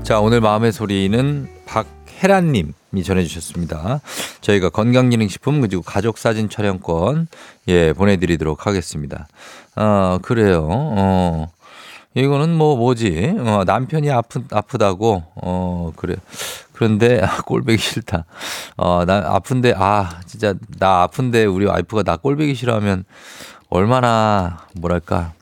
[0.02, 4.00] 자, 오늘 마음의 소리는 박혜란님이 전해주셨습니다.
[4.40, 7.28] 저희가 건강기능식품 그리고 가족사진 촬영권
[7.68, 9.28] 예 보내드리도록 하겠습니다.
[9.76, 10.66] 아 그래요.
[10.68, 11.48] 어
[12.14, 13.37] 이거는 뭐 뭐지?
[13.38, 16.16] 어, 남편이 아프 아프다고 어 그래.
[16.72, 18.24] 그런데 아, 꼴배기 싫다.
[18.76, 23.04] 어나 아픈데 아 진짜 나 아픈데 우리 와이프가 나 꼴배기 싫어하면
[23.68, 25.35] 얼마나 뭐랄까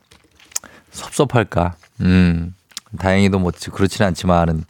[0.99, 1.75] 섭섭할까.
[2.01, 2.53] 음.
[2.97, 4.63] 다행히도 뭐 그렇지는 않지만은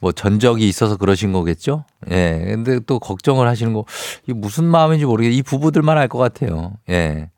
[0.00, 1.84] 뭐 전적이 있어서 그러신 거겠죠?
[2.10, 2.44] 예.
[2.46, 3.84] 근데 또 걱정을 하시는 거,
[4.28, 6.74] 이 무슨 마음인지 모르겠, 이 부부들만 알 것 같아요.
[6.88, 7.30] 예.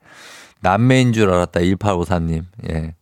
[0.61, 2.45] 남매인 줄 알았다, 1854님.
[2.71, 2.95] 예.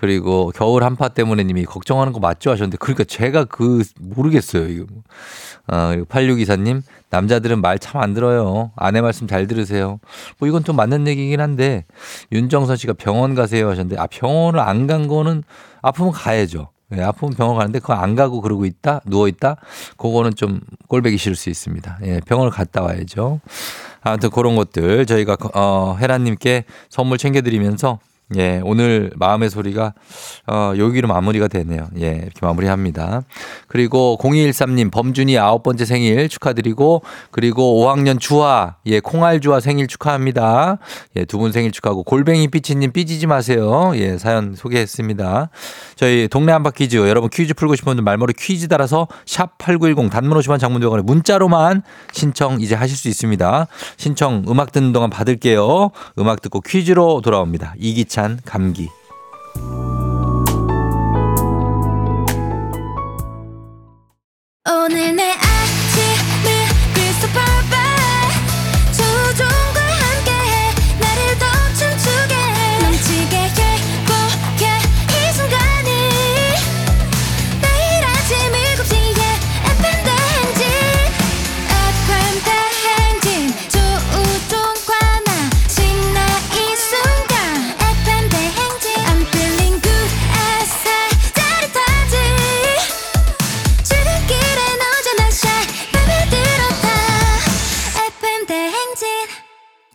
[0.00, 2.50] 그리고 겨울 한파 때문에 님이 걱정하는 거 맞죠?
[2.50, 4.86] 하셨는데, 그러니까 제가 그, 모르겠어요, 이거.
[5.68, 8.70] 어, 그리고 8624님, 남자들은 말 참 안 들어요.
[8.76, 10.00] 아내 말씀 잘 들으세요.
[10.38, 11.84] 뭐 이건 좀 맞는 얘기긴 한데,
[12.32, 15.44] 윤정선 씨가 병원 가세요 하셨는데, 아, 병원을 안 간 거는
[15.82, 16.70] 아프면 가야죠.
[16.96, 19.00] 예, 아프면 병원 가는데 그거 안 가고 그러고 있다?
[19.04, 19.56] 누워 있다?
[19.96, 21.98] 그거는 좀 꼴배기 싫을 수 있습니다.
[22.04, 23.40] 예, 병원을 갔다 와야죠.
[24.00, 28.00] 아무튼 그런 것들 저희가 어, 혜란님께 선물 챙겨드리면서
[28.36, 29.92] 예, 오늘 마음의 소리가
[30.46, 31.88] 어, 여기로 마무리가 되네요.
[32.00, 33.22] 예, 이렇게 마무리합니다.
[33.66, 40.78] 그리고 0213님 범준이 아홉 번째 생일 축하드리고 그리고 5학년 주아 예, 콩알 주아 생일 축하합니다.
[41.16, 43.92] 예, 두 분 생일 축하하고 골뱅이 삐치님 삐지지 마세요.
[43.94, 45.48] 예, 사연 소개했습니다.
[45.96, 50.38] 저희 동네 한바 퀴즈 여러분 퀴즈 풀고 싶은 분들 말머리 퀴즈 따라서 샵 8910 단문
[50.38, 53.66] 50원 장문 100원에 문자로만 신청 이제 하실 수 있습니다.
[53.96, 55.90] 신청 음악 듣는 동안 받을게요.
[56.18, 57.74] 음악 듣고 퀴즈로 돌아옵니다.
[57.78, 58.90] 이기찬 감기.
[64.68, 65.29] 오늘 내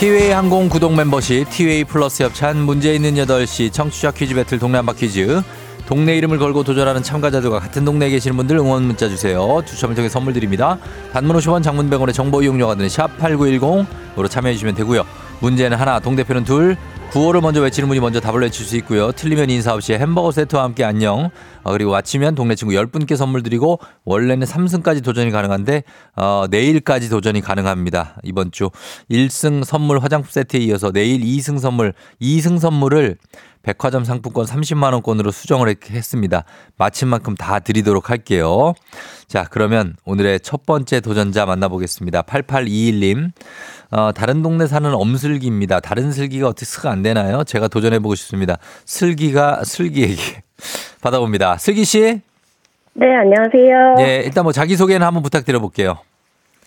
[0.00, 4.94] 티웨이 항공 구독 멤버십 티웨이 플러스 협찬 문제 있는 8시 청취자 퀴즈 배틀 동네 한바
[4.94, 5.42] 퀴즈
[5.86, 9.60] 동네 이름을 걸고 도전하는 참가자들과 같은 동네에 계시는 분들 응원 문자 주세요.
[9.66, 10.78] 추첨을 통해 선물 드립니다.
[11.12, 15.04] 단문 50원 장문 100원의 정보 이용료가 드는 샵 8910으로 참여해 주시면 되고요.
[15.40, 16.78] 문제는 하나, 동대표는 둘,
[17.10, 19.10] 구호를 먼저 외치는 분이 먼저 답을 외칠 수 있고요.
[19.10, 21.30] 틀리면 인사 없이 햄버거 세트와 함께 안녕.
[21.64, 25.82] 어, 그리고 마치면 동네 친구 10분께 선물 드리고 원래는 3승까지 도전이 가능한데
[26.14, 28.16] 어, 내일까지 도전이 가능합니다.
[28.22, 28.70] 이번 주
[29.10, 33.16] 1승 선물 화장품 세트에 이어서 내일 2승 선물 2승 선물을
[33.62, 36.44] 백화점 상품권 30만 원권으로 수정을 했- 했습니다.
[36.78, 38.74] 마친 만큼 다 드리도록 할게요.
[39.26, 42.22] 자, 그러면 오늘의 첫 번째 도전자 만나보겠습니다.
[42.22, 43.30] 8821님.
[43.90, 45.80] 어, 다른 동네 사는 엄슬기입니다.
[45.80, 47.44] 다른 슬기가 어떻게 스가 안 되나요?
[47.44, 48.56] 제가 도전해보고 싶습니다.
[48.86, 50.42] 슬기가 슬기에게
[51.02, 51.58] 받아봅니다.
[51.58, 52.20] 슬기 씨?
[52.94, 53.96] 네, 안녕하세요.
[54.00, 55.98] 예, 일단 뭐 자기소개는 한번 부탁드려볼게요.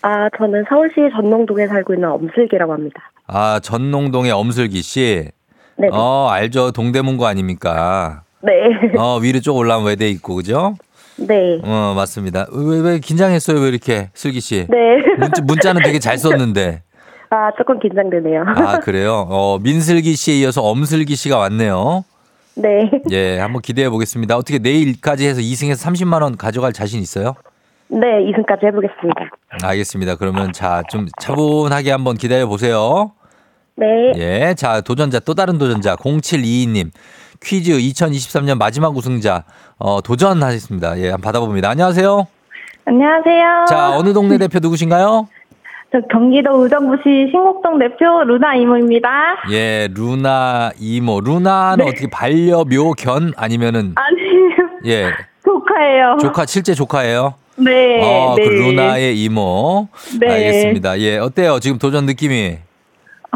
[0.02, 3.10] 아, 저는 서울시 전농동에 살고 있는 엄슬기라고 합니다.
[3.26, 5.28] 아, 전농동의 엄슬기 씨.
[5.76, 5.88] 네.
[5.92, 6.72] 어, 알죠.
[6.72, 8.22] 동대문구 아닙니까?
[8.42, 8.52] 네.
[8.98, 10.74] 어, 위로 쭉 올라오면 외대 있고, 그죠?
[11.16, 11.60] 네.
[11.62, 12.46] 어, 맞습니다.
[12.52, 13.60] 왜, 왜 긴장했어요?
[13.60, 14.66] 왜 이렇게, 슬기 씨?
[14.68, 14.76] 네.
[15.18, 16.82] 문자, 문자 는 되게 잘 썼는데.
[17.30, 18.44] 아, 조금 긴장되네요.
[18.46, 19.26] 아, 그래요?
[19.28, 22.04] 어, 민슬기 씨에 이어서 엄슬기 씨가 왔네요.
[22.56, 22.90] 네.
[23.10, 24.36] 예, 한번 기대해 보겠습니다.
[24.36, 27.34] 어떻게 내일까지 해서 2승에서 30만 원 가져갈 자신 있어요?
[27.88, 29.30] 네, 이승까지 해보겠습니다.
[29.62, 30.16] 알겠습니다.
[30.16, 33.12] 그러면 자, 좀 차분하게 한번 기다려 보세요.
[33.76, 34.12] 네.
[34.16, 36.90] 예, 자, 도전자, 또 다른 도전자, 0722님.
[37.42, 39.44] 퀴즈 2023년 마지막 우승자,
[39.78, 40.98] 어, 도전하셨습니다.
[40.98, 41.70] 예, 한번 받아봅니다.
[41.70, 42.26] 안녕하세요.
[42.86, 43.64] 안녕하세요.
[43.68, 45.28] 자, 어느 동네 대표 누구신가요?
[45.92, 49.08] 저 경기도 의정부시 신곡동 대표 루나 이모입니다.
[49.50, 51.20] 예, 루나 이모.
[51.20, 54.70] 루나는 어떻게 반려묘견 아니면은, 아니에요.
[54.86, 55.10] 예,
[55.44, 56.16] 조카예요.
[56.20, 57.34] 조카, 실제 조카예요?
[57.56, 58.00] 네.
[58.02, 58.44] 어, 네.
[58.44, 59.88] 그 루나의 이모.
[60.18, 60.28] 네.
[60.30, 60.98] 알겠습니다.
[61.00, 61.60] 예, 어때요?
[61.60, 62.58] 지금 도전 느낌이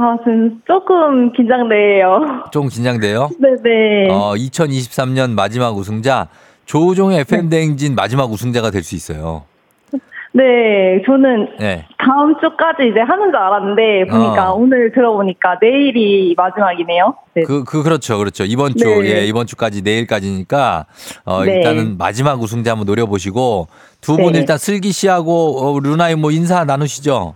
[0.00, 2.20] 아, 지금 조금 긴장돼요.
[2.52, 3.30] 좀 긴장돼요?
[3.40, 4.08] 네네.
[4.12, 6.28] 어, 2023년 마지막 우승자,
[6.66, 9.42] 조우종의 FM대행진 마지막 우승자가 될 수 있어요.
[10.32, 11.86] 네, 저는 네.
[11.98, 14.56] 다음 주까지 이제 하는 줄 알았는데 보니까 어.
[14.56, 17.14] 오늘 들어보니까 내일이 마지막이네요.
[17.34, 17.42] 네.
[17.42, 18.18] 그, 그, 그렇죠.
[18.18, 18.44] 그렇죠.
[18.44, 19.16] 이번 주, 네.
[19.22, 20.84] 예, 이번 주까지 내일까지니까,
[21.24, 21.56] 어, 네.
[21.56, 23.66] 일단은 마지막 우승자 한번 노려보시고,
[24.00, 24.40] 두분 네.
[24.40, 27.34] 일단 슬기 씨하고, 어, 루나이 뭐 인사 나누시죠?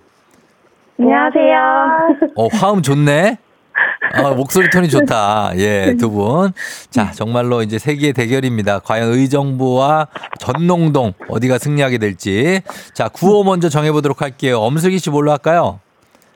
[0.99, 2.33] 안녕하세요.
[2.37, 3.39] 어, 화음 좋네?
[4.23, 5.53] 어, 목소리 톤이 좋다.
[5.57, 6.53] 예, 두 분.
[6.91, 8.81] 자, 정말로 이제 세계의 대결입니다.
[8.81, 12.61] 과연 의정부와 전농동 어디가 승리하게 될지.
[12.95, 14.59] 자, 구호 먼저 정해보도록 할게요.
[14.61, 15.81] 엄슬기 씨 뭘로 할까요?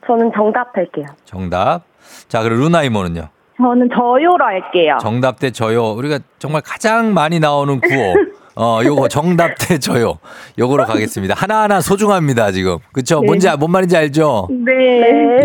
[0.06, 1.06] 저는 정답 할게요.
[1.24, 1.82] 정답.
[2.28, 3.28] 자, 그리고 루나이모는요?
[3.58, 4.96] 저는 저요로 할게요.
[5.00, 5.90] 정답 대 저요.
[5.92, 8.14] 우리가 정말 가장 많이 나오는 구호.
[8.56, 10.18] 어, 요거 정답 대 저요.
[10.58, 11.34] 요거로 가겠습니다.
[11.36, 12.78] 하나하나 소중합니다, 지금.
[12.92, 13.20] 그쵸?
[13.20, 14.48] 뭔지, 아- 뭔 말인지 알죠?
[14.50, 14.72] 네.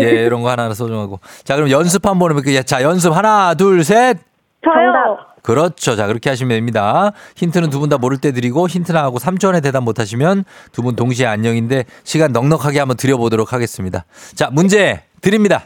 [0.00, 1.20] 예, 이런 거 하나하나 소중하고.
[1.44, 2.62] 자, 그럼 연습 한번 해볼게요.
[2.62, 4.16] 자, 연습 하나, 둘, 셋.
[4.64, 5.18] 저요.
[5.42, 5.96] 그렇죠.
[5.96, 7.10] 자, 그렇게 하시면 됩니다.
[7.36, 10.82] 힌트는 두 분 다 모를 때 드리고 힌트 나하고 3초 안에 대답 못 하시면 두
[10.82, 14.04] 분 동시에 안녕인데 시간 넉넉하게 한번 드려보도록 하겠습니다.
[14.36, 15.64] 자, 문제 드립니다.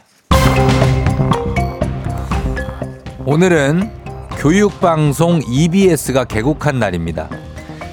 [3.25, 3.91] 오늘은
[4.37, 7.27] 교육방송 EBS가 개국한 날입니다.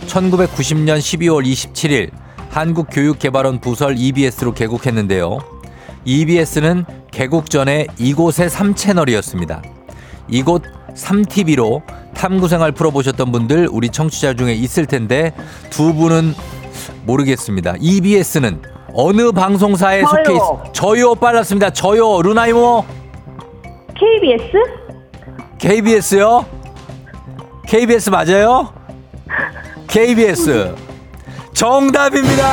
[0.06, 2.10] 1990년 12월 27일
[2.50, 5.38] 한국교육개발원 부설 EBS로 개국했는데요.
[6.04, 9.62] EBS는 개국 전에 이곳의 3채널이었습니다.
[10.28, 10.62] 이곳
[10.94, 11.82] 3TV로
[12.14, 15.32] 탐구생활 풀어보셨던 분들 우리 청취자 중에 있을 텐데
[15.70, 16.34] 두 분은
[17.06, 17.76] 모르겠습니다.
[17.80, 18.60] EBS는
[18.92, 20.10] 어느 방송사에 저요.
[20.24, 20.74] 속해 있...
[20.74, 21.70] 저요 빨랐습니다.
[21.70, 22.84] 저요 루나이모
[23.94, 24.83] KBS?
[25.64, 26.44] KBS요?
[27.66, 28.74] KBS 맞아요?
[29.88, 30.74] KBS
[31.54, 32.44] 정답입니다.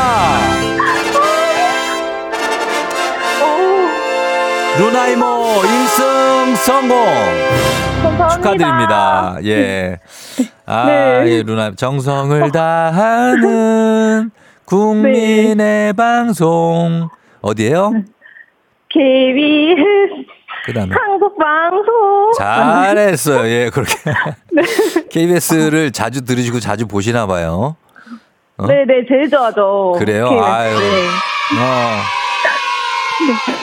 [4.80, 6.97] 루나이모 1승 성공
[8.01, 8.30] 감사합니다.
[8.30, 9.38] 축하드립니다.
[9.43, 9.99] 예.
[10.66, 11.24] 아, 네.
[11.28, 14.32] 예, 루나 정성을 다하는
[14.64, 15.91] 국민의 네.
[15.91, 17.09] 방송
[17.41, 17.91] 어디예요?
[18.88, 20.30] KBS
[20.66, 22.32] 그다음에 한국 방송.
[22.38, 23.47] 잘했어요.
[23.49, 23.93] 예, 그렇게.
[24.53, 24.62] 네.
[25.09, 27.76] KBS를 자주 들으시고 자주 보시나 봐요.
[28.57, 28.68] 어?
[28.68, 29.95] 네 네, 제일 좋아하죠.
[29.97, 30.28] 그래요?
[30.43, 30.78] 아유.
[30.78, 31.07] 네.
[31.59, 31.97] 어.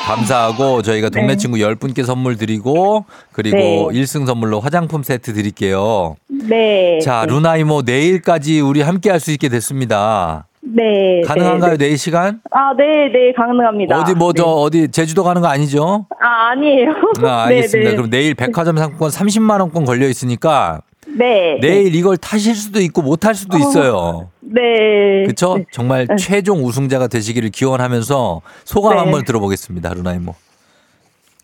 [0.07, 1.37] 감사하고 저희가 동네 네.
[1.37, 3.89] 친구 10분께 선물 드리고 그리고 네.
[3.93, 6.17] 일 1승 선물로 화장품 세트 드릴게요.
[6.29, 6.99] 네.
[7.01, 7.27] 자, 네.
[7.33, 10.47] 루나 이모 내일까지 우리 함께 할 수 있게 됐습니다.
[10.61, 11.21] 네.
[11.27, 11.73] 가능한가요?
[11.73, 11.85] 네, 네.
[11.87, 12.41] 내일 시간?
[12.51, 14.01] 아, 네, 네, 가능합니다.
[14.01, 14.51] 어디 뭐 저 네.
[14.51, 16.07] 어디 제주도 가는 거 아니죠?
[16.21, 16.91] 아, 아니에요.
[17.25, 17.79] 아, 알겠습니다.
[17.85, 17.97] 네, 네.
[17.97, 21.59] 그럼 내일 백화점 상품권 30만 원권 걸려 있으니까 네.
[21.61, 24.29] 내일 이걸 타실 수도 있고 못 탈 수도 있어요.
[24.41, 25.27] 네.
[25.27, 25.65] 네.
[25.73, 26.17] 정말 네.
[26.17, 28.99] 최종 우승자가 되시기를 기원하면서 소감 네.
[29.01, 29.95] 한번 들어보겠습니다.
[29.95, 30.35] 루나이모.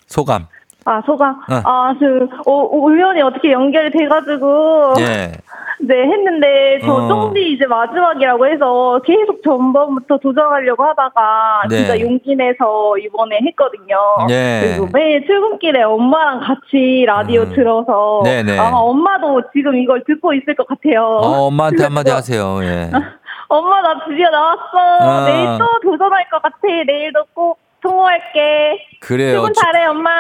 [0.06, 0.46] 소감.
[0.84, 1.34] 아, 소감.
[1.34, 1.62] 어.
[1.64, 4.94] 아, 그, 어, 우연히 어떻게 연결이 돼가지고.
[5.00, 5.32] 예.
[5.80, 7.08] 네, 했는데, 저 어.
[7.08, 11.76] 쫑디 이제 마지막이라고 해서 계속 전번부터 도전하려고 하다가, 네.
[11.76, 13.96] 진짜 용기 내서 이번에 했거든요.
[14.30, 14.60] 예.
[14.62, 17.52] 그리고 매일 출근길에 엄마랑 같이 라디오 음.
[17.54, 18.58] 들어서, 네네.
[18.58, 21.02] 아마 엄마도 지금 이걸 듣고 있을 것 같아요.
[21.02, 22.60] 어, 엄마한테 한마디 하세요.
[22.62, 22.90] 예.
[23.48, 24.60] 엄마, 나 드디어 나왔어.
[25.00, 25.24] 아.
[25.26, 26.58] 내일 또 도전할 것 같아.
[26.86, 28.86] 내일도 꼭 통화할게.
[29.00, 29.40] 그래요.
[29.40, 30.10] 출근 저, 잘해, 엄마.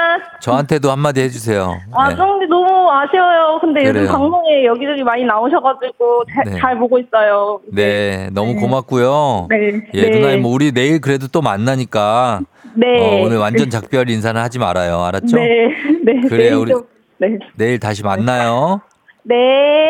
[0.40, 1.80] 저한테도 한마디 해주세요.
[1.94, 2.16] 아, 예.
[2.16, 3.58] 쫑디 너무 아쉬워요.
[3.60, 4.02] 근데 그래요.
[4.04, 6.58] 요즘 방송에 여기저기 많이 나오셔가지고 잘, 네.
[6.60, 7.60] 잘 보고 있어요.
[7.72, 9.46] 네, 너무 고맙고요.
[9.48, 9.80] 네.
[9.94, 10.10] 예, 네.
[10.10, 12.40] 누나님, 뭐 우리 내일 그래도 또 만나니까
[12.74, 12.86] 네.
[13.00, 15.02] 어, 오늘 완전 작별 인사는 하지 말아요.
[15.02, 15.36] 알았죠?
[15.36, 15.68] 네.
[16.04, 16.28] 네.
[16.28, 16.84] 그래요, 우리- 좀-
[17.18, 17.38] 네.
[17.56, 18.82] 내일 다시 만나요.
[19.22, 19.34] 네.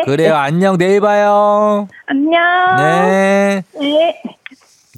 [0.05, 0.77] 그래요, 안녕.
[0.77, 1.87] 내일 봐요.
[2.05, 2.41] 안녕.
[2.77, 3.63] 네.
[3.77, 4.21] 네.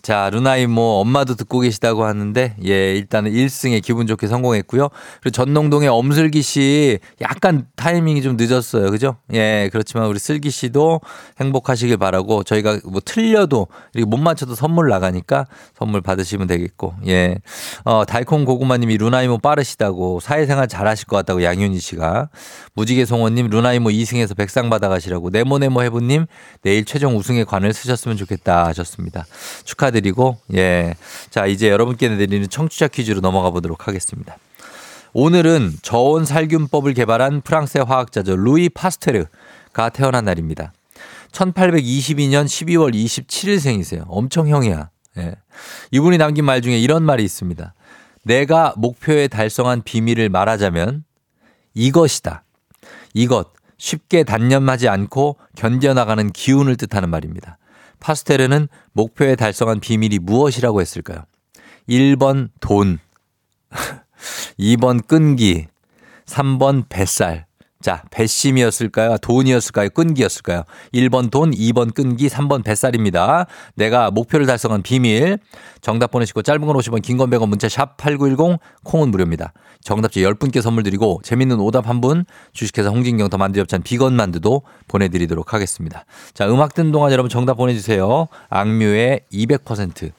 [0.08, 4.88] 자, 루나이 뭐 엄마도 듣고 계시다고 하는데 예, 일단은 1승에 기분 좋게 성공했고요.
[5.20, 8.90] 그리고 전농동의 엄슬기 씨 약간 타이밍이 좀 늦었어요.
[8.90, 9.18] 그죠?
[9.34, 11.02] 예, 그렇지만 우리 슬기 씨도
[11.42, 15.46] 행복하시길 바라고 저희가 뭐 틀려도 이렇게 못 맞춰도 선물 나가니까
[15.78, 16.94] 선물 받으시면 되겠고.
[17.08, 17.40] 예.
[17.84, 22.30] 어, 달콩 고구마 님이 루나이 뭐 빠르시다고 사회생활 잘하실 것 같다고 양윤희 씨가
[22.76, 26.28] 무지개 송원 님 루나이 뭐 2승에서 백상 받아 가시라고 네모네모 해부 님
[26.62, 29.26] 내일 최종 우승의 관을 쓰셨으면 좋겠다 하셨습니다.
[29.66, 30.96] 축하드 리고 예.
[31.30, 34.38] 자, 이제 여러분께 내드리는 청취자 퀴즈로 넘어가 보도록 하겠습니다.
[35.14, 38.36] 오늘은 저온 살균법을 개발한 프랑스의 화학자죠.
[38.36, 40.74] 루이 파스테르가 태어난 날입니다.
[41.32, 44.06] 1822년 12월 27일 생이세요.
[44.08, 44.90] 엄청 형이야.
[45.18, 45.36] 예.
[45.92, 47.74] 이분이 남긴 말 중에 이런 말이 있습니다.
[48.24, 51.04] 내가 목표에 달성한 비밀을 말하자면
[51.74, 52.44] 이것이다.
[53.14, 57.58] 이것 쉽게 단념하지 않고 견뎌나가는 기운을 뜻하는 말입니다.
[58.00, 61.26] 파스테르는 목표에 달성한 비밀이 무엇이라고 했을까요?
[61.90, 63.00] 1번 돈,
[64.60, 65.68] 2번 끈기,
[66.26, 67.47] 3번 뱃살.
[67.80, 69.18] 자, 배심이었을까요?
[69.20, 69.90] 돈이었을까요?
[69.90, 70.64] 끈기였을까요?
[70.94, 73.46] 1번 돈, 2번 끈기, 3번 뱃살입니다.
[73.76, 75.38] 내가 목표를 달성한 비밀.
[75.82, 79.54] 정답 보내시고 짧은 건 50원, 긴 건 100원, 문자 샵 8910, 콩은 무료입니다.
[79.84, 84.64] 정답자 10분께 선물 드리고 재밌는 오답 한 분, 주식회사 홍진경 더 만두 엽찬 비건 만두도
[84.88, 86.06] 보내드리도록 하겠습니다.
[86.34, 88.28] 자, 음악 듣는 동안 여러분 정답 보내주세요.
[88.50, 90.12] 악뮤의 200%.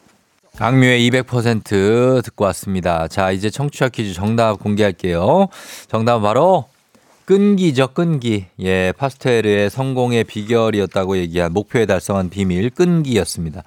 [0.61, 3.07] 악뮤의 200% 듣고 왔습니다.
[3.09, 5.49] 자, 이제 청취자 퀴즈 정답 공개할게요.
[5.89, 6.67] 정답은 바로
[7.29, 8.47] 끈기죠, 끈기.
[8.59, 13.65] 예, 파스텔의 성공의 비결이었다고 얘기한 목표에 달성한 비밀, 끈기였습니다.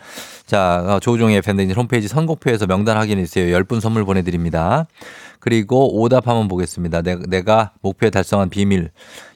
[0.48, 3.56] 자, 어, 조종의 팬데믹 홈페이지 선곡표에서 명단 확인해주세요.
[3.56, 4.88] 10분 선물 보내드립니다.
[5.40, 7.04] 그리고 오답 한번 보겠습니다.
[7.04, 8.90] 내가, 내가 목표에 달성한 비밀.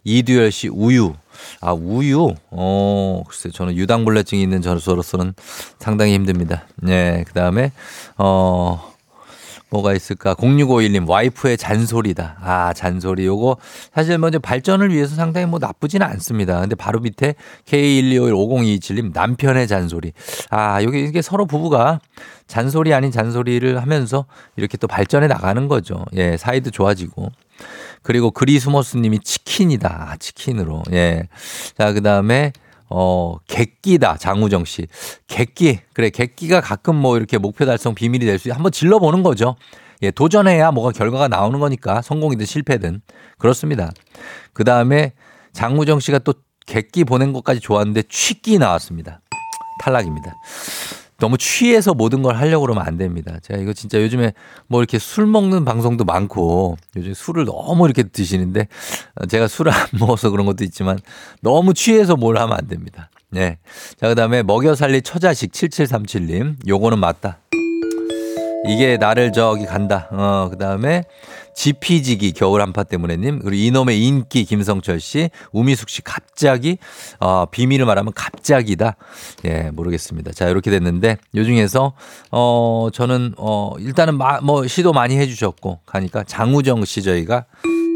[0.03, 1.13] 이두열 씨, 우유.
[1.61, 2.34] 아, 우유?
[2.49, 5.36] 어, 글쎄, 저는 유당불내증이 있는 저로서는
[5.78, 6.63] 상당히 힘듭니다.
[6.88, 7.71] 예, 그 다음에,
[8.17, 8.94] 어,
[9.76, 10.34] 뭐가 있을까?
[10.36, 12.38] 0651님, 와이프의 잔소리다.
[12.41, 13.26] 아, 잔소리.
[13.26, 13.57] 요거
[13.93, 16.59] 사실 먼저 발전을 위해서 상당히 뭐 나쁘지는 않습니다.
[16.61, 20.13] 근데 바로 밑에 K1251527님, 남편의 잔소리.
[20.49, 21.99] 아, 요게 이게 서로 부부가
[22.47, 26.05] 잔소리 아닌 잔소리를 하면서 이렇게 또 발전해 나가는 거죠.
[26.15, 27.30] 예, 사이도 좋아지고.
[28.01, 30.09] 그리고 그리스머스 님이 치킨이다.
[30.11, 30.84] 아, 치킨으로.
[30.91, 31.28] 예.
[31.78, 32.53] 자, 그 다음에
[32.89, 34.17] 어, 객기다.
[34.17, 34.88] 장우정 씨.
[35.27, 35.79] 객기.
[35.93, 39.55] 그래, 객기가 가끔 뭐 이렇게 목표 달성 비밀이 될 수, 한번 질러보는 거죠.
[40.01, 43.01] 예, 도전해야 뭐가 결과가 나오는 거니까 성공이든 실패든.
[43.38, 43.91] 그렇습니다.
[44.53, 45.13] 그 다음에
[45.53, 46.33] 장우정 씨가 또
[46.65, 49.21] 객기 보낸 것까지 좋았는데 취기 나왔습니다.
[49.81, 50.36] 탈락입니다.
[51.18, 53.38] 너무 취해서 모든 걸 하려고 그러면 안 됩니다.
[53.41, 54.34] 제가 이거 진짜 요즘에
[54.68, 58.68] 뭐 이렇게 술 먹는 방송도 많고 요즘 술을 너무 이렇게 드시는데
[59.30, 60.99] 제가 술을 안 먹어서 그런 것도 있지만
[61.41, 63.09] 너무 취해서 뭘 하면 안 됩니다.
[63.30, 63.57] 네.
[63.99, 66.68] 자, 그 다음에 먹여 살릴 처자식 7737님.
[66.68, 67.39] 요거는 맞다.
[68.68, 70.07] 이게 나를 저기 간다.
[70.11, 71.03] 어, 그 다음에
[71.55, 73.39] 지피지기 겨울 한파 때문에님.
[73.39, 75.29] 그리고 이놈의 인기 김성철 씨.
[75.51, 76.77] 우미숙 씨 갑자기,
[77.19, 78.97] 어, 비밀을 말하면 갑자기다.
[79.45, 80.33] 예, 모르겠습니다.
[80.33, 81.93] 자, 이렇게 됐는데 요 중에서,
[82.31, 87.45] 어, 저는, 어, 일단은 마, 뭐 시도 많이 해주셨고 가니까 장우정 씨 저희가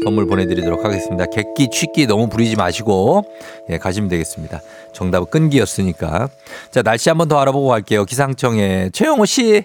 [0.02, 1.26] 선물 보내드리도록 하겠습니다.
[1.26, 3.24] 객기, 취기 너무 부리지 마시고,
[3.68, 4.60] 예, 가시면 되겠습니다.
[4.94, 6.30] 정답은 끈기였으니까.
[6.72, 8.06] 자, 날씨 한번 더 알아보고 갈게요.
[8.06, 9.64] 기상청에 최영호 씨.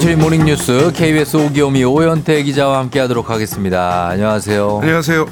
[0.00, 4.08] 간추린 모닝뉴스 KBS 오기오미 오현태 기자와 함께하도록 하겠습니다.
[4.08, 4.78] 안녕하세요.
[4.80, 5.26] 안녕하세요.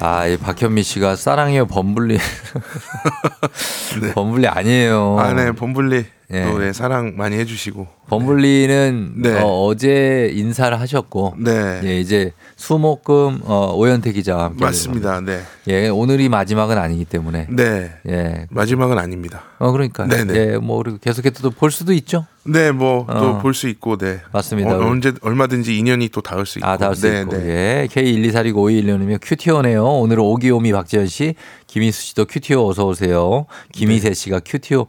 [0.00, 2.18] 아, 이 박현미 씨가 사랑해요 범블리.
[4.02, 4.12] 네.
[4.12, 5.16] 범블리 아니에요.
[5.18, 6.44] 아, 네, 범블리 예.
[6.44, 7.98] 또 예, 사랑 많이 해주시고.
[8.08, 9.38] 범블리는 네.
[9.42, 11.80] 어, 제 인사를 하셨고 네.
[11.84, 15.20] 예, 이제 수목금 어, 오현태 기자와 함께 맞습니다.
[15.20, 15.42] 네.
[15.66, 17.92] 예, 오늘이 마지막은 아니기 때문에 네.
[18.08, 18.46] 예.
[18.50, 19.42] 마지막은 아닙니다.
[19.58, 20.34] 어 그러니까 네 네.
[20.52, 22.24] 예, 뭐 우리 계속해서 또 볼 수도 있죠.
[22.44, 23.38] 네, 뭐또 어.
[23.40, 24.20] 볼수 있고, 네.
[24.32, 24.78] 맞습니다.
[24.78, 26.66] 어, 언제 얼마든지 인연이 또 닿을 수 있고.
[26.68, 27.36] 아, 닿을 수 네, 있고.
[27.36, 27.46] 네.
[27.46, 27.88] 예.
[27.90, 29.84] K1246521님이 큐티오네요.
[29.84, 31.34] 오늘은 오기오미 박지현 씨,
[31.68, 33.46] 김희수 씨도 큐티오 어서 오세요.
[33.72, 34.86] 김희세 씨가 큐티오.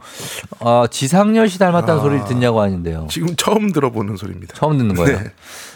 [0.62, 2.04] 아, 지상렬 씨 닮았다는 아.
[2.04, 3.08] 소리를 듣냐고 하는데요.
[3.12, 4.56] 지금 처음 들어보는 소리입니다.
[4.56, 5.20] 처음 듣는 거예요.
[5.20, 5.32] 네.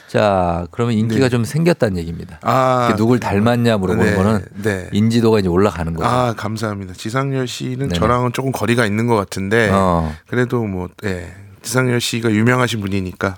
[0.07, 1.29] 자, 그러면 인기가 네.
[1.29, 2.39] 좀 생겼다는 얘기입니다.
[2.41, 4.89] 아, 누굴 닮았냐 물어보는 네, 거는 네.
[4.93, 6.07] 인지도가 이제 올라가는 거죠.
[6.07, 6.93] 아, 감사합니다.
[6.93, 7.95] 지상렬 씨는 네네.
[7.95, 11.33] 저랑은 조금 거리가 있는 것 같은데, 어, 그래도 뭐, 예.
[11.63, 13.37] 지상렬 씨가 유명하신 분이니까.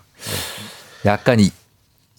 [1.06, 1.50] 약간 이,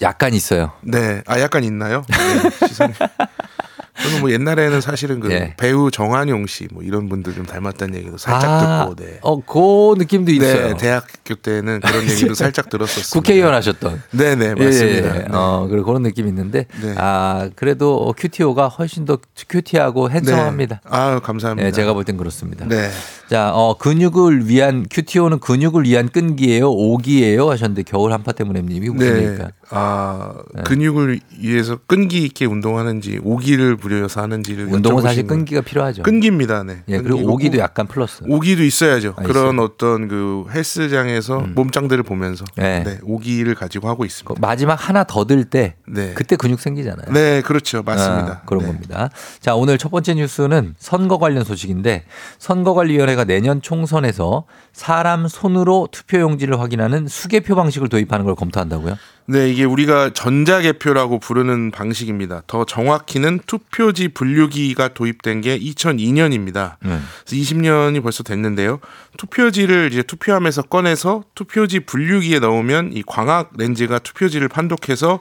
[0.00, 0.72] 약간 있어요.
[0.80, 1.22] 네.
[1.26, 2.02] 아, 약간 있나요?
[2.08, 2.94] 네, 지상렬.
[4.02, 5.54] 저는 뭐 옛날에는 사실은 그 예.
[5.56, 9.18] 배우 정한용 씨 뭐 이런 분들 좀 닮았다는 얘기도 살짝 아, 듣고, 네.
[9.22, 10.68] 어, 그 느낌도 있어요.
[10.68, 13.12] 네, 대학교 때는 그런 얘기도 살짝 들었었어요.
[13.20, 14.02] 국회의원 하셨던.
[14.10, 15.14] 네 네, 맞습니다.
[15.16, 15.22] 예, 예.
[15.22, 15.26] 네.
[15.30, 16.94] 어, 그리고 그런 느낌이 있는데, 네.
[16.98, 20.80] 아, 그래도 큐티오가 훨씬 더 cutie하고 핸섬합니다.
[20.84, 20.90] 네.
[20.90, 21.66] 아, 감사합니다.
[21.68, 22.66] 예, 제가 볼 땐 그렇습니다.
[22.66, 22.90] 네.
[23.30, 26.70] 자, 어, 근육을 위한, 큐티오는 근육을 위한 끈기예요?
[26.70, 27.50] 오기예요?
[27.50, 29.18] 하셨는데, 겨울 한파 때문에 님이 무슨 네.
[29.22, 29.50] 얘기일까?
[29.70, 30.62] 아, 네.
[30.62, 36.02] 근육을 위해서 끈기 있게 운동하는지 오기를 부려서 하는지를 운동은 사실 끈기가 필요하죠.
[36.02, 36.64] 끈기입니다.
[36.64, 36.82] 네.
[36.88, 38.22] 예, 그리고 오기도 약간 플러스.
[38.26, 39.14] 오기도 있어야죠.
[39.16, 39.60] 아, 그런 있어요.
[39.64, 42.82] 어떤 그 헬스장에서 몸짱들을 보면서 네.
[42.84, 44.34] 네, 오기를 가지고 하고 그 있습니다.
[44.40, 46.14] 마지막 하나 더 들 때, 네.
[46.14, 47.12] 그때 근육 생기잖아요.
[47.12, 47.82] 네, 그렇죠.
[47.82, 48.32] 맞습니다.
[48.32, 48.68] 아, 그런 네.
[48.68, 49.10] 겁니다.
[49.40, 52.04] 자, 오늘 첫 번째 뉴스는 선거 관련 소식인데
[52.38, 58.96] 선거관리위원회가 내년 총선에서 사람 손으로 투표용지를 확인하는 수개표 방식을 도입하는 걸 검토한다고요?
[59.28, 62.42] 네, 이게 우리가 전자개표라고 부르는 방식입니다.
[62.46, 66.76] 더 정확히는 투표지 분류기가 도입된 게 2002년입니다.
[66.80, 66.98] 네.
[67.24, 68.78] 20년이 벌써 됐는데요.
[69.16, 75.18] 투표지를 이제 투표함에서 꺼내서 투표지 분류기에 넣으면 이 광학 렌즈가 투표지를 판독해서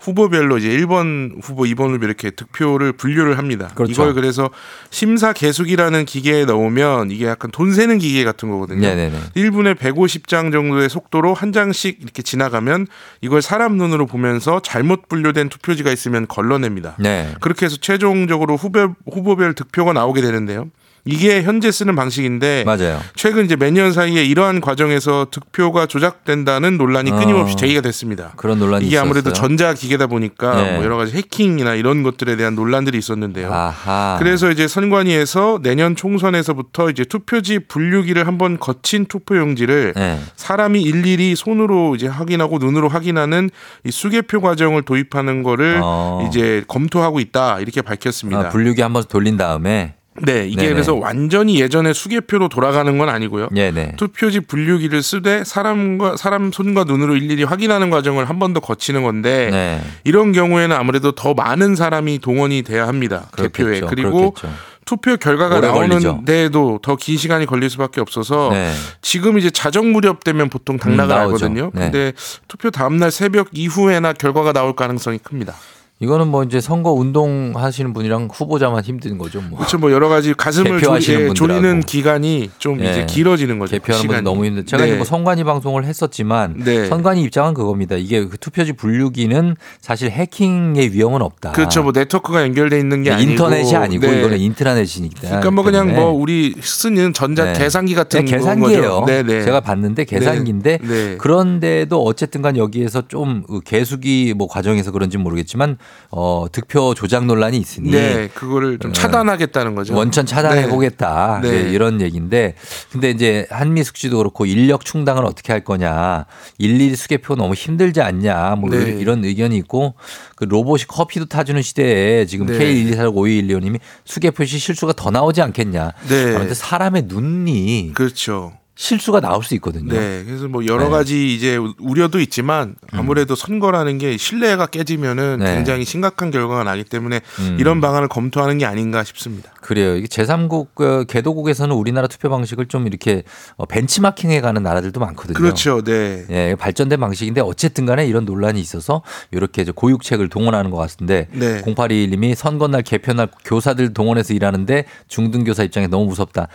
[0.00, 3.70] 후보별로 이제 1번 후보, 2번 후보 이렇게 득표를 분류를 합니다.
[3.74, 3.92] 그렇죠.
[3.92, 4.50] 이걸 그래서
[4.90, 8.80] 심사 계수기라는 기계에 넣으면 이게 약간 돈 세는 기계 같은 거거든요.
[8.80, 9.18] 네네네.
[9.36, 12.86] 1분에 150장 정도의 속도로 한 장씩 이렇게 지나가면
[13.20, 16.96] 이걸 사람 눈으로 보면서 잘못 분류된 투표지가 있으면 걸러냅니다.
[16.98, 17.34] 네.
[17.40, 20.70] 그렇게 해서 최종적으로 후보, 후보별 득표가 나오게 되는데요.
[21.06, 23.00] 이게 현재 쓰는 방식인데 맞아요.
[23.14, 27.16] 최근 이제 몇년 사이에 이러한 과정에서 득표가 조작된다는 논란이 어.
[27.16, 28.32] 끊임없이 제기가 됐습니다.
[28.36, 29.32] 그런 논란이 이게 아무래도.
[29.32, 30.74] 전자 기계다 보니까 네.
[30.74, 33.52] 뭐 여러 가지 해킹이나 이런 것들에 대한 논란들이 있었는데요.
[33.52, 34.16] 아하.
[34.18, 40.20] 그래서 이제 선관위에서 내년 총선에서부터 이제 투표지 분류기를 한번 거친 투표용지를 네.
[40.36, 43.50] 사람이 일일이 손으로 이제 확인하고 눈으로 확인하는
[43.84, 46.26] 이 수개표 과정을 도입하는 거를 어.
[46.28, 48.40] 이제 검토하고 있다 이렇게 밝혔습니다.
[48.40, 50.72] 아, 분류기 한번 돌린 다음에 네, 이게 네네.
[50.72, 53.48] 그래서 완전히 예전에 수개표로 돌아가는 건 아니고요.
[53.52, 53.92] 네네.
[53.96, 59.48] 투표지 분류기를 쓰되 사람과 사람 손과 눈으로 일일이 확인하는 과정을 한 번 더 거치는 건데
[59.50, 59.80] 네.
[60.04, 63.28] 이런 경우에는 아무래도 더 많은 사람이 동원이 돼야 합니다.
[63.36, 63.80] 개표에.
[63.80, 64.48] 그리고 그렇겠죠.
[64.84, 66.08] 투표 결과가 걸리죠.
[66.08, 68.72] 나오는데도 더 긴 시간이 걸릴 수밖에 없어서 네.
[69.02, 71.20] 지금 이제 자정 무렵 되면 보통 당락을 음.
[71.22, 71.70] 알거든요.
[71.74, 71.80] 네.
[71.90, 72.12] 근데
[72.46, 75.54] 투표 다음 날 새벽 이후에나 결과가 나올 가능성이 큽니다.
[75.98, 79.40] 이거는 뭐 이제 선거 운동 하시는 분이랑 후보자만 힘든 거죠.
[79.40, 79.58] 뭐.
[79.58, 79.78] 그렇죠.
[79.78, 81.80] 뭐 여러 가지 가슴을 조리는 분들하고.
[81.86, 82.90] 기간이 좀 예.
[82.90, 83.72] 이제 길어지는 거죠.
[83.78, 84.24] 개표하는 분.
[84.24, 84.66] 너무 힘들.
[84.66, 84.90] 제가 네.
[84.90, 86.86] 이제 뭐 선관위 방송을 했었지만 네.
[86.86, 87.96] 선관위 입장은 그겁니다.
[87.96, 91.52] 이게 그 투표지 분류기는 사실 해킹의 위험은 없다.
[91.52, 91.82] 그렇죠.
[91.82, 94.18] 뭐 네트워크가 연결돼 있는 게 아니고 인터넷이 아니고 네.
[94.18, 95.20] 이거는 인트라넷이니까.
[95.22, 95.86] 그러니까 뭐 그냥.
[95.96, 97.52] 뭐 우리 쓰는 전자 네.
[97.54, 99.04] 계산기 같은 네, 계산기예요.
[99.06, 99.44] 네네.
[99.44, 101.16] 제가 봤는데 계산기인데 네.
[101.16, 105.78] 그런데도 어쨌든간 여기에서 좀그 개수기 뭐 과정에서 그런지 는 모르겠지만
[106.10, 109.94] 어 득표 조작 논란이 있으니 네, 그거를 좀 차단하겠다는 거죠.
[109.94, 110.68] 원천 차단해 네.
[110.68, 111.64] 보겠다 네.
[111.64, 112.54] 네, 이런 얘기인데
[112.92, 116.26] 근데 이제 한미숙 씨도 그렇고 인력 충당을 어떻게 할 거냐
[116.58, 118.92] 일일이 수개표 너무 힘들지 않냐 뭐 네.
[119.00, 119.94] 이런- 의견이 있고
[120.36, 122.56] 그 로봇이 커피도 타주는 시대에 지금 네.
[122.58, 126.24] K1245212님이 수개표 시 실수가 더 나오지 않겠냐 네.
[126.32, 128.52] 그런데 사람의 눈이 그렇죠.
[128.76, 129.92] 실수가 나올 수 있거든요.
[129.92, 130.90] 네, 그래서 뭐 여러 네.
[130.90, 135.54] 가지 이제 우려도 있지만 아무래도 선거라는 게 신뢰가 깨지면은 네.
[135.54, 137.56] 굉장히 심각한 결과가 나기 때문에 음.
[137.58, 139.50] 이런 방안을 검토하는 게 아닌가 싶습니다.
[139.62, 139.96] 그래요.
[139.96, 143.22] 이게 제3국 어, 개도국에서는 우리나라 투표 방식을 좀 이렇게
[143.56, 145.34] 어, 벤치마킹해 가는 나라들도 많거든요.
[145.34, 146.26] 그렇죠, 네.
[146.28, 151.62] 예, 발전된 방식인데 어쨌든 간에 이런 논란이 있어서 이렇게 이제 고육책을 동원하는 것 같은데 네.
[151.62, 156.48] 0821님이 선거날 개표날 교사들 동원해서 일하는데 중등 교사 입장에 너무 무섭다.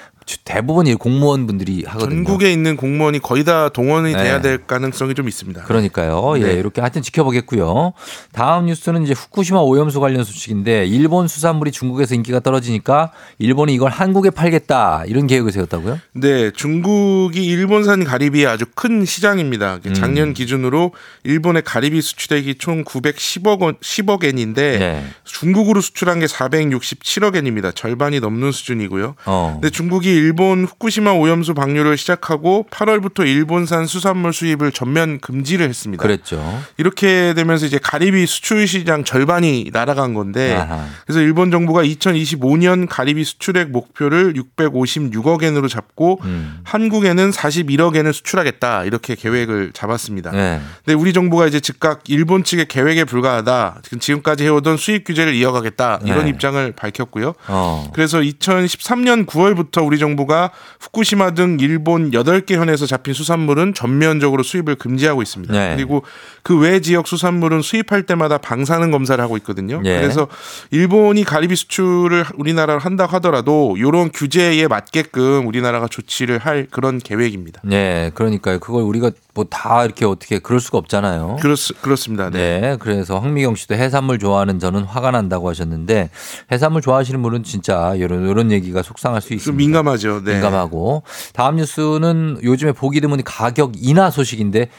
[0.44, 2.24] 대부분 이 공무원분들이 하거든요.
[2.24, 4.24] 전국에 있는 공무원이 거의 다 동원이 네.
[4.24, 5.64] 돼야 될 가능성이 좀 있습니다.
[5.64, 6.34] 그러니까요.
[6.38, 6.54] 예, 네.
[6.54, 7.94] 이렇게 하여튼 지켜보겠고요.
[8.32, 14.30] 다음 뉴스는 이제 후쿠시마 오염수 관련 소식인데 일본 수산물이 중국에서 인기가 떨어지니까 일본이 이걸 한국에
[14.30, 16.00] 팔겠다 이런 계획을 세웠다고요?
[16.14, 19.80] 네, 중국이 일본산 가리비의 아주 큰 시장입니다.
[19.86, 19.94] 음.
[19.94, 20.92] 작년 기준으로
[21.24, 25.06] 일본의 가리비 수출액이 총 910억 원, 10억 엔인데 네.
[25.24, 27.72] 중국으로 수출한 게 467억 엔입니다.
[27.72, 29.16] 절반이 넘는 수준이고요.
[29.26, 29.60] 어.
[29.62, 36.02] 근데 중국이 일본 후쿠시마 오염수 방류를 시작하고 8월부터 일본산 수산물 수입을 전면 금지를 했습니다.
[36.02, 36.42] 그랬죠.
[36.78, 40.86] 이렇게 되면서 이제 가리비 수출 시장 절반이 날아간 건데 아하.
[41.06, 46.60] 그래서 일본 정부가 2025년 가리비 수출액 목표를 656억 엔으로 잡고 음.
[46.64, 50.32] 한국에는 41억 엔을 수출하겠다 이렇게 계획을 잡았습니다.
[50.32, 50.60] 네.
[50.84, 53.82] 근데 우리 정부가 이제 즉각 일본 측의 계획에 불과하다.
[54.00, 56.30] 지금까지 해오던 수입 규제를 이어가겠다 이런 네.
[56.30, 57.34] 입장을 밝혔고요.
[57.48, 57.90] 어.
[57.94, 65.22] 그래서 2013년 9월부터 우리 정부가 후쿠시마 등 일본 8개 현에서 잡힌 수산물은 전면적으로 수입을 금지하고
[65.22, 65.54] 있습니다.
[65.54, 65.76] 네.
[65.76, 66.04] 그리고
[66.44, 69.82] 그 외 지역 수산물은 수입할 때마다 방사능 검사를 하고 있거든요.
[69.84, 70.00] 예.
[70.00, 70.28] 그래서
[70.70, 77.62] 일본이 가리비 수출을 우리나라로 한다 하더라도 이런 규제에 맞게끔 우리나라가 조치를 할 그런 계획입니다.
[77.64, 78.60] 네, 그러니까요.
[78.60, 81.38] 그걸 우리가 뭐 다 이렇게 어떻게 그럴 수가 없잖아요.
[81.42, 82.30] 그렇, 그렇습니다.
[82.30, 82.60] 네.
[82.60, 86.10] 네, 그래서 황미경 씨도 해산물 좋아하는 저는 화가 난다고 하셨는데
[86.52, 89.58] 해산물 좋아하시는 분은 진짜 이런 이런 얘기가 속상할 수좀 있습니다.
[89.58, 90.24] 민감하죠.
[90.24, 90.34] 네.
[90.34, 91.04] 민감하고
[91.34, 94.70] 다음 뉴스는 요즘에 보기 드문 가격 인하 소식인데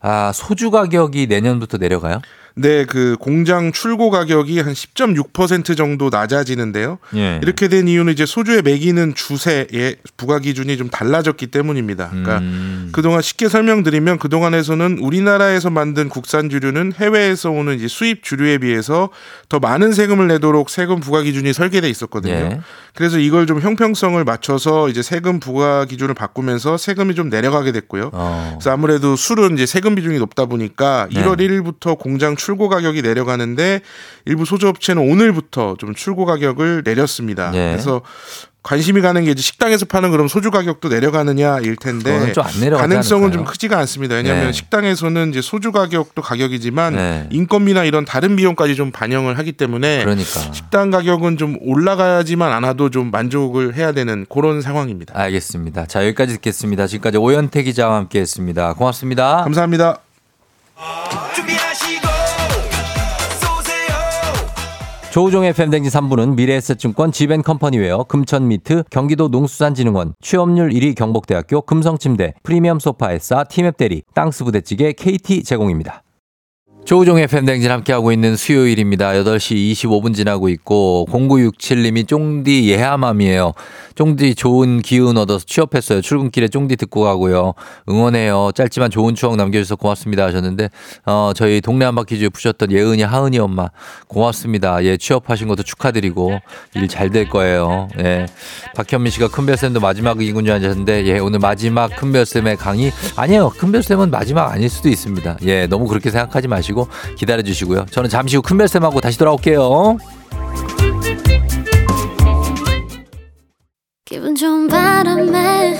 [0.00, 2.20] 아 소주 가격이 내년부터 내려가요?
[2.56, 6.98] 네, 그 공장 출고 가격이 한 10.6% 정도 낮아지는데요.
[7.16, 7.40] 예.
[7.42, 12.10] 이렇게 된 이유는 이제 소주에 매기는 주세의 부과 기준이 좀 달라졌기 때문입니다.
[12.10, 12.90] 그러니까 음.
[12.92, 19.10] 그동안 쉽게 설명드리면 그동안에서는 우리나라에서 만든 국산 주류는 해외에서 오는 이제 수입 주류에 비해서
[19.48, 22.34] 더 많은 세금을 내도록 세금 부과 기준이 설계돼 있었거든요.
[22.34, 22.60] 예.
[22.94, 28.10] 그래서 이걸 좀 형평성을 맞춰서 이제 세금 부과 기준을 바꾸면서 세금이 좀 내려가게 됐고요.
[28.12, 28.50] 어.
[28.52, 31.20] 그래서 아무래도 술은 이제 세금 비중이 높다 보니까 네.
[31.20, 33.80] 1월 1일부터 공장 출고 가격이 내려가는데
[34.26, 37.50] 일부 소주업체는 오늘부터 좀 출고 가격을 내렸습니다.
[37.50, 37.72] 네.
[37.72, 38.02] 그래서
[38.62, 43.30] 관심이 가는 게 이제 식당에서 파는 그럼 소주 가격도 내려가느냐일 텐데 가능성은 않을까요?
[43.30, 44.14] 좀 크지가 않습니다.
[44.14, 44.52] 왜냐하면 네.
[44.52, 47.28] 식당에서는 이제 소주 가격도 가격이지만 네.
[47.30, 50.40] 인건비나 이런 다른 비용까지 좀 반영을 하기 때문에 그러니까.
[50.52, 55.12] 식당 가격은 좀 올라가지만 않아도 좀 만족을 해야 되는 그런 상황입니다.
[55.14, 55.84] 알겠습니다.
[55.84, 56.86] 자 여기까지 듣겠습니다.
[56.86, 58.74] 지금까지 오현태 기자와 함께했습니다.
[58.74, 59.42] 고맙습니다.
[59.44, 60.00] 감사합니다.
[65.14, 73.76] 조우종의 팬댕지 3부는 미래에셋증권 지벤컴퍼니웨어 금천미트 경기도 농수산진흥원 취업률 1위 경북대학교 금성침대 프리미엄 소파에싸 티맵
[73.76, 76.03] 대리 땅스 부대찌개 KT 제공입니다.
[76.84, 79.12] 조우종의 팬댕진 함께하고 있는 수요일입니다.
[79.12, 83.54] 8시 25분 지나고 있고 0967님이 쫑디 예하맘이에요.
[83.94, 86.02] 쫑디 좋은 기운 얻어서 취업했어요.
[86.02, 87.54] 출근길에 쫑디 듣고 가고요.
[87.88, 88.50] 응원해요.
[88.54, 90.68] 짧지만 좋은 추억 남겨주셔서 고맙습니다 하셨는데
[91.06, 93.68] 어, 저희 동네 한바퀴즈에 푸셨던 예은이 하은이 엄마
[94.06, 94.84] 고맙습니다.
[94.84, 96.38] 예 취업하신 것도 축하드리고
[96.74, 97.88] 일 잘 될 거예요.
[98.00, 98.26] 예
[98.76, 103.50] 박현민 씨가 큰별쌤도 마지막 이군 줄 아셨는데 예 오늘 마지막 큰별쌤의 강의 아니에요.
[103.56, 105.38] 큰별쌤은 마지막 아닐 수도 있습니다.
[105.46, 106.73] 예 너무 그렇게 생각하지 마시고
[107.16, 107.86] 기다려 주시고요.
[107.90, 109.98] 저는 잠시 후 큰별쌤하고 다시 돌아올게요.
[114.04, 115.74] 기분 좋은 바람에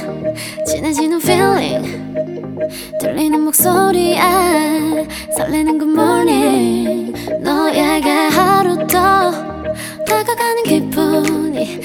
[0.67, 2.05] 진해지는 feeling
[3.01, 4.19] 들리는 목소리에
[5.37, 9.31] 설레는 good morning 너에게 하루 더
[10.05, 11.81] 다가가는 기분이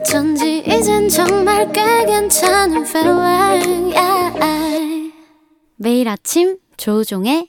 [0.00, 5.12] 어쩐지 이젠 정말 꽤 괜찮은 feeling yeah.
[5.76, 7.48] 매일 아침 조종의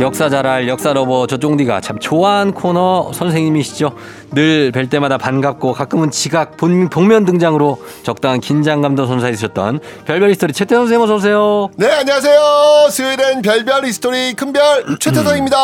[0.00, 3.96] 역사 잘알 역사 lover 저 쫑디가 참 좋아하는 코너 선생님이시죠.
[4.32, 10.84] 늘 뵐 때마다 반갑고 가끔은 지각 본, 복면 등장으로 적당한 긴장감도 선사해주셨던 별별 히스토리 최태성
[10.84, 11.70] 선생님 어서 오세요.
[11.76, 12.88] 네, 안녕하세요.
[12.90, 15.56] 수요일엔 별별 히스토리 큰별 최태성입니다.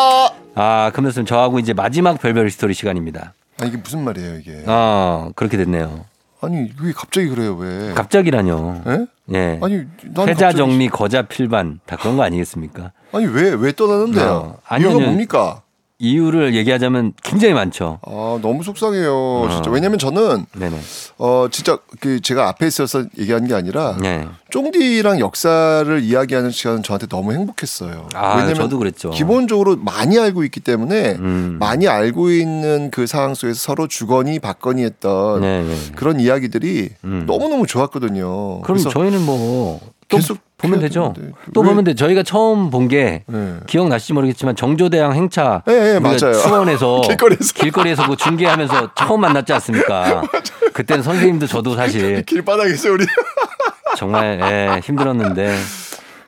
[0.55, 3.33] 아, 그럼 선생님 저하고 이제 마지막 별별 히스토리 시간입니다.
[3.61, 4.63] 아, 이게 무슨 말이에요, 이게?
[4.65, 6.03] 아, 그렇게 됐네요.
[6.41, 7.93] 아니, 왜 갑자기 그래요, 왜?
[7.93, 8.81] 갑자기라뇨.
[8.87, 9.05] 예?
[9.33, 9.59] 예.
[9.63, 9.77] 아니,
[10.13, 12.91] 난 회자 갑자기- 정리 거자 필반 다 그런 거 아니겠습니까?
[13.15, 14.57] 아니, 왜, 왜 떠나는데요?
[14.69, 15.61] 어, 이유가 뭡니까?
[15.97, 17.99] 이유를 얘기하자면 굉장히 많죠.
[18.05, 19.47] 아, 너무 속상해요.
[19.49, 19.69] 진짜.
[19.69, 19.73] 어.
[19.73, 20.77] 왜냐면 저는 네네.
[21.17, 24.27] 어 진짜 그 제가 앞에 있어서 얘기한 게 아니라 네.
[24.49, 28.09] 쫑디랑 역사를 이야기하는 시간은 저한테 너무 행복했어요.
[28.13, 29.11] 아, 왜냐면 저도 그랬죠.
[29.11, 31.57] 기본적으로 많이 알고 있기 때문에 음.
[31.61, 35.75] 많이 알고 있는 그 상황 속에서 서로 주거니 받거니 했던 네네.
[35.95, 37.23] 그런 이야기들이 음.
[37.25, 38.61] 너무 너무 좋았거든요.
[38.63, 41.13] 그럼 저희는 뭐또 계속 보면 되죠.
[41.53, 41.93] 또 왜- 보면 돼.
[41.95, 43.53] 저희가 처음 본게 네.
[43.67, 46.33] 기억나실지 모르겠지만 정조대왕 행차 우리가 맞아요.
[46.33, 47.53] 수원에서 길거리에서.
[47.53, 50.23] 길거리에서 그 중계하면서 처음 만났지 않습니까?
[50.73, 53.05] 그때는 선생님도 저도 사실 길바닥에서 우리
[53.97, 55.55] 정말 예, 힘들었는데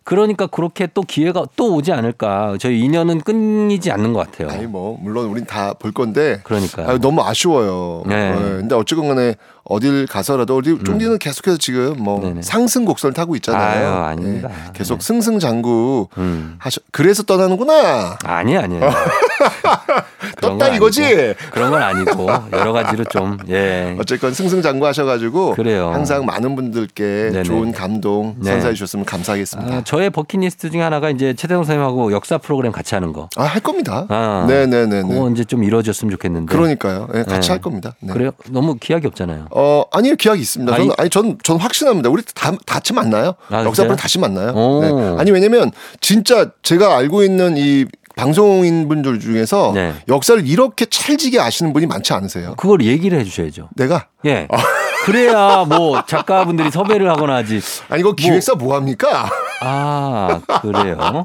[0.04, 2.56] 그러니까 그렇게 또 기회가 또 오지 않을까.
[2.62, 4.50] 저희 인연은 끊이지 않는 것 같아요.
[4.56, 6.88] 아니 뭐 물론 우린 다 볼 건데 그러니까요.
[6.88, 8.04] 아, 너무 아쉬워요.
[8.06, 8.32] 네.
[8.32, 8.36] 음.
[8.36, 8.50] 네.
[8.60, 9.36] 근데 어쨌건 간에
[9.70, 12.42] 어딜 가서라도 우리 쫑디는 계속해서 지금 뭐 네네.
[12.42, 13.88] 상승 곡선을 타고 있잖아요.
[13.88, 14.48] 아유, 아닙니다.
[14.50, 14.56] 네.
[14.74, 16.56] 계속 승승장구 음.
[16.60, 16.82] 하셔.
[16.92, 18.18] 그래서 떠나는구나.
[18.24, 18.90] 아니 아니에요.
[20.42, 21.36] 떴다 건 이거지.
[21.52, 23.96] 그런 건 아니고 여러 가지로 좀 예.
[24.00, 25.90] 어쨌건 승승장구 하셔가지고 그래요.
[25.92, 27.44] 항상 많은 분들께 네네.
[27.44, 28.52] 좋은 감동 네.
[28.52, 29.76] 선사해 주셨으면 감사하겠습니다.
[29.76, 33.30] 아, 저의 버킷리스트 중에 하나가 이제 최대성 선생님하고 역사 프로그램 같이 하는 거.
[33.36, 34.06] 아, 할 겁니다.
[34.10, 35.04] 아, 네네네.
[35.04, 36.54] 그거 이제 좀 이루어졌으면 좋겠는데.
[36.54, 37.08] 그러니까요.
[37.14, 37.54] 네, 같이 네.
[37.54, 37.96] 할 겁니다.
[38.00, 38.14] 네.
[38.14, 38.32] 그래요?
[38.50, 39.48] 너무 기약이 없잖아요.
[39.60, 40.76] 어 아니요 기약이 있습니다.
[40.76, 42.10] 저는 아니- 전 전 확신합니다.
[42.10, 43.34] 우리 다 다시 만나요.
[43.50, 43.88] 아, 역사 진짜요?
[43.88, 44.52] 프로 다시 만나요.
[44.54, 44.82] 오.
[44.82, 45.16] 네.
[45.20, 47.86] 아니 왜냐면 진짜 제가 알고 있는 이
[48.16, 49.94] 방송인 분들 중에서 네.
[50.08, 52.54] 역사를 이렇게 찰지게 아시는 분이 많지 않으세요.
[52.58, 53.70] 그걸 얘기를 해주셔야죠.
[53.76, 54.48] 내가 예.
[55.06, 57.60] 그래야 뭐 작가분들이 섭외를 하거나 하지.
[57.90, 59.30] 아니 이거 기획사 뭐, 합니까?
[59.62, 61.24] 아, 그래요.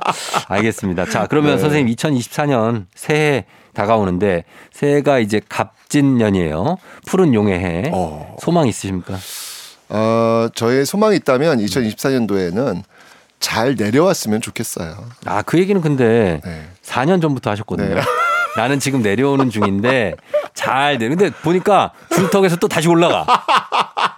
[0.48, 1.06] 알겠습니다.
[1.06, 1.58] 자, 그러면 네.
[1.60, 3.44] 선생님 2024년 새해
[3.74, 6.76] 다가오는데 새해가 이제 갑진년이에요.
[7.06, 7.90] 푸른 용의 해.
[7.92, 8.36] 어.
[8.40, 9.16] 소망 있으십니까?
[9.88, 12.82] 어 저의 소망이 있다면 2024년도에는
[13.40, 15.04] 잘 내려왔으면 좋겠어요.
[15.26, 16.68] 아, 그 얘기는 근데 네.
[16.82, 17.96] 4년 전부터 하셨거든요.
[17.96, 18.00] 네.
[18.56, 20.14] 나는 지금 내려오는 중인데
[20.54, 21.16] 잘 내려.
[21.16, 23.26] 근데 보니까 중턱에서 또 다시 올라가.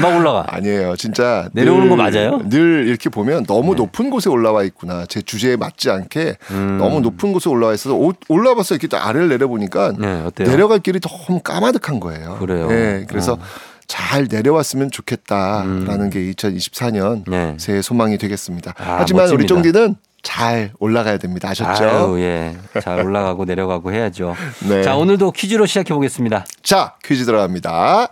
[0.00, 0.44] 막 올라가.
[0.48, 0.96] 아니에요.
[0.96, 2.38] 진짜 내려오는 늘- 거 맞아요?
[2.38, 2.48] 네.
[2.50, 5.06] 늘 이렇게 보면 너무 높은 곳에 올라와 있구나.
[5.06, 6.78] 제 주제에 맞지 않게 음.
[6.78, 10.24] 너무 높은 곳에 올라와 있어서 오- 올라와서 이렇게 또 아래를 내려보니까 네?
[10.36, 12.36] 내려갈 길이 너무 까마득한 거예요.
[12.38, 12.68] 그래요?
[12.68, 13.38] 네, 그래서 어.
[13.86, 17.56] 잘 내려왔으면 좋겠다라는 게 2024년 네.
[17.58, 18.74] 새해 소망이 되겠습니다.
[18.78, 19.54] 아, 하지만 우리 멋집니다.
[19.54, 21.48] 쫑디는 잘 올라가야 됩니다.
[21.48, 21.84] 아셨죠?
[21.84, 22.54] 아유, 예.
[22.82, 24.36] 잘 올라가고 내려가고 해야죠.
[24.68, 24.82] 네.
[24.82, 26.44] 자, 오늘도 퀴즈로 시작해 보겠습니다.
[26.62, 28.08] 자, 퀴즈 들어갑니다.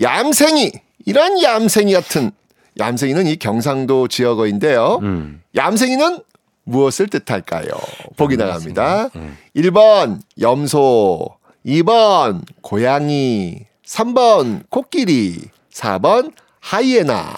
[0.00, 0.72] 얌생이
[1.06, 2.30] 이런 얌생이 같은
[2.78, 4.98] 얌생이는 이 경상도 지역어인데요.
[5.02, 5.42] 음.
[5.56, 6.20] 얌생이는
[6.64, 7.68] 무엇을 뜻할까요?
[8.16, 9.08] 보기 나갑니다.
[9.16, 9.36] 음.
[9.56, 11.36] 1번 염소,
[11.66, 15.40] 2번 고양이, 3번 코끼리,
[15.72, 17.36] 4번 하이에나.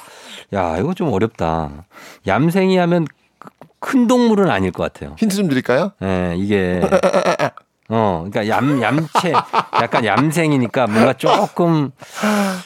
[0.52, 1.86] 야, 이거 좀 어렵다.
[2.26, 3.06] 얌생이 하면
[3.38, 3.48] 그-
[3.80, 5.16] 큰 동물은 아닐 것 같아요.
[5.18, 5.92] 힌트 좀 드릴까요?
[6.02, 6.80] 예, 이게
[7.96, 9.32] 어, 그러니까 얌 얌체
[9.80, 11.92] 약간 얌생이니까 뭔가 조금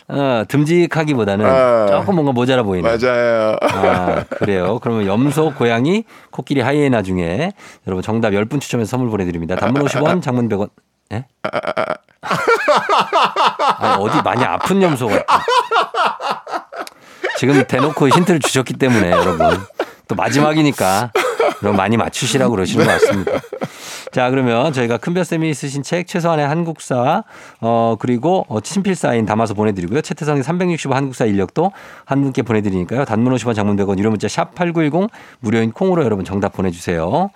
[0.08, 1.86] 어, 듬직하기보다는 아.
[1.86, 2.90] 조금 뭔가 모자라 보이는.
[2.90, 3.56] 맞아요.
[3.60, 4.78] 아, 그래요.
[4.80, 7.52] 그러면 염소, 고양이, 코끼리, 하이에나 중에
[7.86, 9.56] 여러분 정답 10분 추첨해서 선물 보내드립니다.
[9.56, 10.70] 단문 50원, 장문 100원.
[11.12, 11.26] 예?
[13.78, 15.24] 아니, 어디 많이 아픈 염소가.
[17.36, 19.58] 지금 대놓고 힌트를 주셨기 때문에 여러분.
[20.08, 21.12] 또 마지막이니까
[21.60, 23.32] 그럼 많이 맞추시라고 그러시는 것 같습니다.
[24.10, 27.24] 자, 그러면 저희가 큰별쌤이 쓰신 책 최소한의 한국사
[27.60, 30.00] 어 그리고 어, 친필 사인 담아서 보내드리고요.
[30.00, 31.72] 채태성의 365 한국사 인력도
[32.04, 33.04] 한 분께 보내드리니까요.
[33.04, 37.30] 단문 50원 장문 100원 유료 문자 샵 8910 무료인 콩으로 여러분 정답 보내주세요.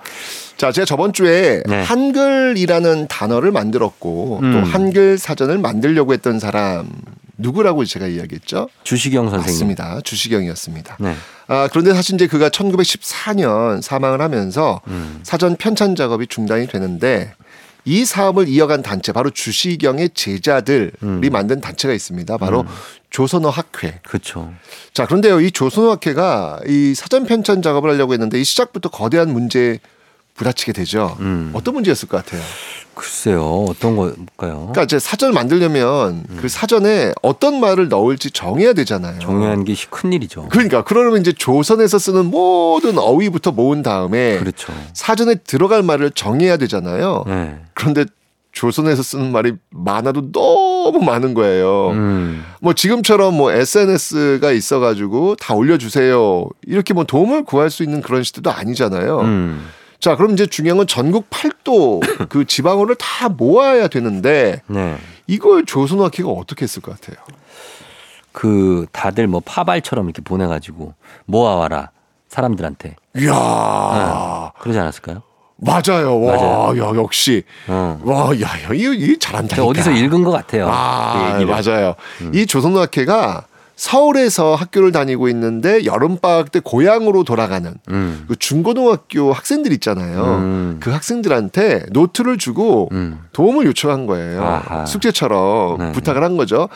[0.57, 1.83] 자, 제가 저번 주에 네.
[1.83, 4.53] 한글이라는 단어를 만들었고 음.
[4.53, 6.89] 또 한글 사전을 만들려고 했던 사람
[7.43, 8.69] 누구라고 제가 이야기했죠?
[8.85, 9.53] 주시경 선생님.
[9.53, 10.01] 맞습니다.
[10.03, 10.97] 주시경이었습니다.
[11.01, 11.15] 네.
[11.49, 15.21] 아, 그런데 사실 이제 그가 1914년 사망을 하면서 음.
[15.23, 17.35] 사전 편찬 작업이 중단이 되는데
[17.85, 21.21] 이 사업을 이어간 단체 바로 주시경의 제자들이 음.
[21.33, 22.39] 만든 단체가 있습니다.
[22.39, 22.65] 바로
[23.11, 23.99] 조선어 학회.
[24.07, 24.53] 그렇죠.
[24.95, 25.41] 자, 그런데요.
[25.41, 29.81] 이 조선어 학회가 이 사전 편찬 작업을 하려고 했는데 이 시작부터 거대한 문제에
[30.35, 31.17] 부딪히게 되죠.
[31.21, 31.51] 음.
[31.55, 32.41] 어떤 문제였을 것 같아요?
[32.95, 33.65] 글쎄요.
[33.69, 34.57] 어떤 걸까요?
[34.73, 36.39] 그러니까 이제 사전을 만들려면 음.
[36.41, 39.19] 그 사전에 어떤 말을 넣을지 정해야 되잖아요.
[39.19, 40.49] 정해하는 게 큰 일이죠.
[40.51, 44.73] 그러니까 그러면 이제 조선에서 쓰는 모든 어휘부터 모은 다음에 그렇죠.
[44.95, 47.25] 사전에 들어갈 말을 정해야 되잖아요.
[47.27, 47.61] 네.
[47.75, 48.05] 그런데
[48.53, 51.91] 조선에서 쓰는 말이 많아도 너무 많은 거예요.
[51.93, 52.45] 음.
[52.61, 56.47] 뭐 지금처럼 뭐 SNS가 있어가지고 다 올려주세요.
[56.67, 59.21] 이렇게 뭐 도움을 구할 수 있는 그런 시대도 아니잖아요.
[59.21, 59.67] 음.
[60.03, 64.97] 자, 그럼 이제 중요한 건 전국 팔도 그 지방어를 다 모아야 되는데 네.
[65.29, 67.25] 이걸 조선어학회가 어떻게 했을 것 같아요?
[68.33, 70.95] 그 다들 뭐 파발처럼 이렇게 보내가지고
[71.27, 71.91] 모아와라
[72.29, 74.53] 사람들한테 이야.
[74.55, 74.61] 네.
[74.61, 75.23] 그러지 않았을까요?
[75.59, 76.21] 맞아요.
[76.21, 76.83] 와, 맞아요.
[76.83, 77.45] 야, 역시.
[77.69, 78.01] 어.
[78.03, 79.63] 와, 야, 야, 이, 이 잘한다.
[79.63, 80.67] 어디서 읽은 것 같아요.
[80.69, 81.45] 아, 그.
[81.45, 81.95] 맞아요.
[82.23, 82.35] 음.
[82.35, 83.47] 이 조선학회가
[83.77, 88.25] 서울에서 학교를 다니고 있는데 여름방학 때 고향으로 돌아가는 음.
[88.29, 90.25] 그 중고등학교 학생들 있잖아요.
[90.25, 90.77] 음.
[90.81, 93.21] 그 학생들한테 노트를 주고 음.
[93.33, 94.43] 도움을 요청한 거예요.
[94.43, 94.87] 아하.
[94.87, 95.93] 숙제처럼 네.
[95.93, 96.69] 부탁을 한 거죠.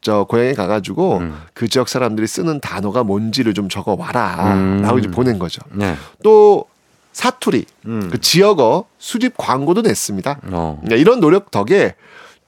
[0.00, 1.38] 저 고향에 가가지고 음.
[1.54, 4.54] 그 지역 사람들이 쓰는 단어가 뭔지를 좀 적어 와라.
[4.54, 4.82] 음.
[4.82, 5.62] 라고 이제 보낸 거죠.
[5.72, 5.94] 네.
[6.22, 6.66] 또
[7.12, 8.08] 사투리, 음.
[8.10, 10.40] 그 지역어 수집 광고도 냈습니다.
[10.50, 10.78] 어.
[10.82, 11.94] 그러니까 이런 노력 덕에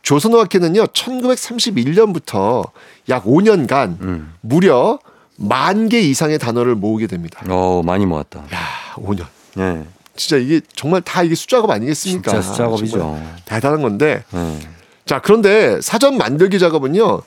[0.06, 2.70] 조선어학회는요 1931년부터
[3.08, 4.32] 약 5년간 음.
[4.40, 5.00] 무려
[5.36, 7.42] 만 개 이상의 단어를 모으게 됩니다.
[7.48, 8.40] 어, 많이 모았다.
[8.54, 8.58] 야,
[8.94, 9.26] 5년.
[9.54, 9.84] 네.
[10.14, 12.30] 진짜 이게 정말 다 이게 숫작업 아니겠습니까?
[12.30, 12.98] 진짜 숫작업이죠.
[12.98, 14.22] 정말 대단한 건데.
[14.30, 14.58] 네.
[15.04, 17.20] 자, 그런데 사전 만들기 작업은요.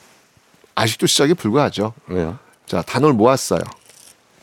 [0.75, 1.93] 아직도 시작이 불가하죠.
[2.07, 2.37] 왜요?
[2.65, 3.61] 자, 단어를 모았어요.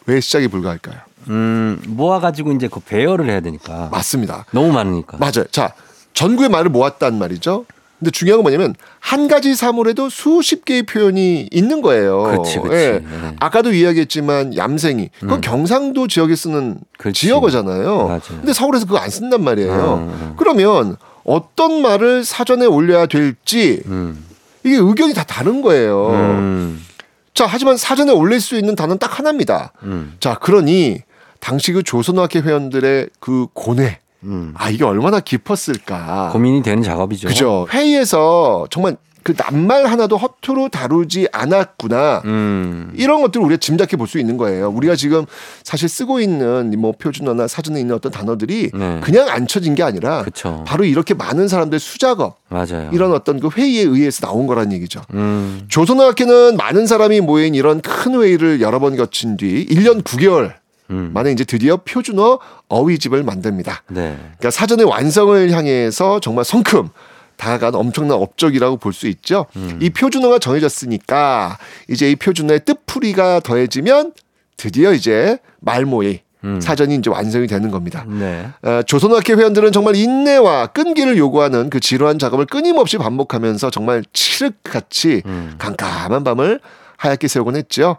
[0.05, 0.97] 왜 시작이 불가할까요?
[1.28, 3.89] 음, 모아가지고 이제 그 배열을 해야 되니까.
[3.91, 4.45] 맞습니다.
[4.53, 5.16] 너무 많으니까.
[5.16, 5.45] 맞아요.
[5.51, 5.72] 자,
[6.14, 7.64] 전국의 말을 모았단 말이죠.
[7.99, 12.42] 근데 중요한 건 뭐냐면 한 가지 사물에도 수십 개의 표현이 있는 거예요.
[12.42, 12.74] 그치, 그치.
[12.74, 12.90] 예.
[12.99, 13.36] 네.
[13.40, 15.40] 아까도 이야기했지만 얌생이 그건 음.
[15.40, 17.26] 경상도 지역에 쓰는 그치.
[17.26, 18.07] 지역어잖아요.
[18.07, 18.20] 맞아요.
[18.28, 19.94] 근데 서울에서 그거 안 쓴단 말이에요.
[19.94, 20.34] 음, 음.
[20.36, 24.24] 그러면 어떤 말을 사전에 올려야 될지 음.
[24.62, 26.11] 이게 의견이 다 다른 거예요.
[26.11, 26.84] 음.
[27.32, 29.72] 자, 하지만 사전에 올릴 수 있는 단어는 딱 하나입니다.
[29.84, 30.14] 음.
[30.20, 31.01] 자, 그러니
[31.40, 34.52] 당시 그 조선어학회 회원들의 그 고뇌, 음.
[34.56, 36.30] 아 이게 얼마나 깊었을까.
[36.32, 37.28] 고민이 되는 작업이죠.
[37.28, 37.66] 그죠.
[37.70, 42.22] 회의에서 정말 그 낱말 하나도 허투루 다루지 않았구나.
[42.26, 42.92] 음.
[42.94, 44.68] 이런 것들을 우리가 짐작해 볼 수 있는 거예요.
[44.70, 45.26] 우리가 지금
[45.64, 49.00] 사실 쓰고 있는 뭐 표준어나 사전에 있는 어떤 단어들이 네.
[49.02, 50.62] 그냥 안 쳐진 게 아니라 그쵸.
[50.64, 52.88] 바로 이렇게 많은 사람들 수작업 맞아요.
[52.92, 55.02] 이런 어떤 그 회의에 의해서 나온 거란 얘기죠.
[55.14, 55.64] 음.
[55.68, 60.52] 조선어학회는 많은 사람이 모인 이런 큰 회의를 여러 번 거친 뒤 1년 9개월
[60.91, 61.11] 음.
[61.12, 63.82] 만에 이제 드디어 표준어 어휘집을 만듭니다.
[63.89, 64.16] 네.
[64.18, 66.89] 그러니까 사전의 완성을 향해서 정말 성큼
[67.37, 69.47] 다가간 엄청난 업적이라고 볼 수 있죠.
[69.57, 69.78] 음.
[69.82, 71.59] 이 표준어가 정해졌으니까
[71.89, 74.12] 이제 이 표준어의 뜻풀이가 더해지면
[74.57, 76.61] 드디어 이제 말모의 음.
[76.61, 78.07] 사전이 이제 완성이 되는 겁니다.
[78.09, 78.49] 네.
[78.62, 85.55] 어, 조선어학회 회원들은 정말 인내와 끈기를 요구하는 그 지루한 작업을 끊임없이 반복하면서 정말 칠흑같이 음.
[85.59, 86.61] 깜깜한 밤을
[86.97, 87.97] 하얗게 세우곤 했죠.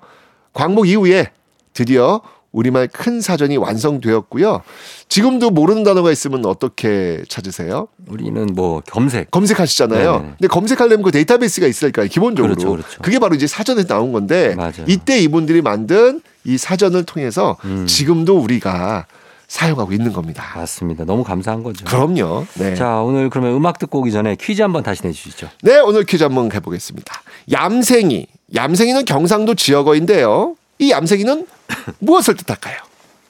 [0.53, 1.27] 광복 이후에
[1.73, 2.21] 드디어
[2.51, 4.61] 우리말 큰 사전이 완성되었고요.
[5.09, 7.87] 지금도 모르는 단어가 있으면 어떻게 찾으세요?
[8.07, 9.29] 우리는 뭐 검색.
[9.31, 10.11] 검색하시잖아요.
[10.11, 10.33] 네네.
[10.37, 12.07] 근데 검색하려면 그 데이터베이스가 있을까요?
[12.07, 12.55] 기본적으로.
[12.55, 13.01] 그렇죠, 그렇죠.
[13.01, 14.85] 게 바로 이제 사전에 나온 건데 맞아요.
[14.87, 17.85] 이때 이분들이 만든 이 사전을 통해서 음.
[17.85, 19.05] 지금도 우리가
[19.47, 20.43] 사용하고 있는 겁니다.
[20.55, 21.05] 맞습니다.
[21.05, 21.85] 너무 감사한 거죠.
[21.85, 22.45] 그럼요.
[22.55, 22.75] 네.
[22.75, 25.49] 자, 오늘 그러면 음악 듣고 오기 전에 퀴즈 한번 다시 내주시죠.
[25.61, 27.21] 네, 오늘 퀴즈 한번 해보겠습니다.
[27.51, 28.27] 얌생이.
[28.55, 30.55] 얌생이는 경상도 지역어인데요.
[30.79, 31.47] 이 얌생이는
[31.99, 32.77] 무엇을 뜻할까요?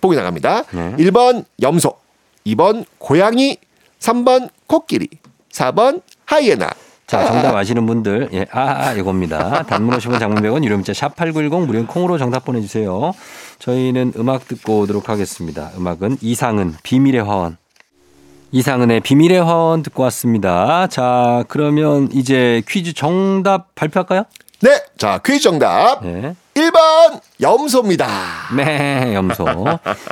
[0.02, 0.64] 보기 나갑니다.
[0.72, 0.96] 네.
[0.98, 1.98] 1번 염소,
[2.46, 3.58] 2번 고양이,
[4.00, 5.10] 3번 코끼리,
[5.52, 6.70] 4번 하이에나.
[7.08, 9.64] 자, 정답 아시는 분들, 예, 아, 아, 이겁니다.
[9.64, 13.14] 단문 50원 장문 100원, 유료 문자 샵8910 무료 콩으로 정답 보내주세요.
[13.60, 15.72] 저희는 음악 듣고 오도록 하겠습니다.
[15.78, 17.56] 음악은 이상은 비밀의 화원.
[18.52, 20.88] 이상은의 비밀의 화원 듣고 왔습니다.
[20.88, 24.24] 자, 그러면 이제 퀴즈 정답 발표할까요?
[24.62, 26.36] 네, 자 퀴즈 정답 네.
[26.58, 28.08] 1번 염소입니다.
[28.56, 29.46] 네, 염소.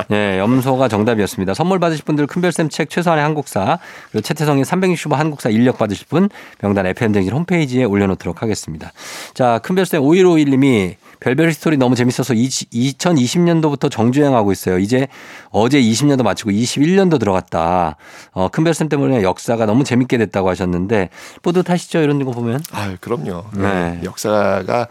[0.09, 1.55] 네, 염소가 정답이었습니다.
[1.55, 3.79] 선물 받으실 분들 큰별쌤 책 최소한의 한국사
[4.11, 6.29] 그리고 채태성의 365 한국사 인력 받으실 분
[6.61, 8.91] 명단 FM등진 홈페이지에 올려놓도록 하겠습니다.
[9.33, 14.77] 자, 큰별쌤 5151님이 별별 스토리 너무 재밌어서 2020년도부터 정주행하고 있어요.
[14.77, 15.07] 이제
[15.49, 17.95] 어제 20년도 마치고 21년도 들어갔다.
[18.33, 21.09] 어, 큰별쌤 때문에 역사가 너무 재밌게 됐다고 하셨는데
[21.41, 22.01] 뿌듯하시죠?
[22.01, 22.61] 이런 거 보면?
[22.71, 23.45] 아, 그럼요.
[23.53, 23.61] 네.
[23.61, 24.01] 네.
[24.03, 24.87] 역사가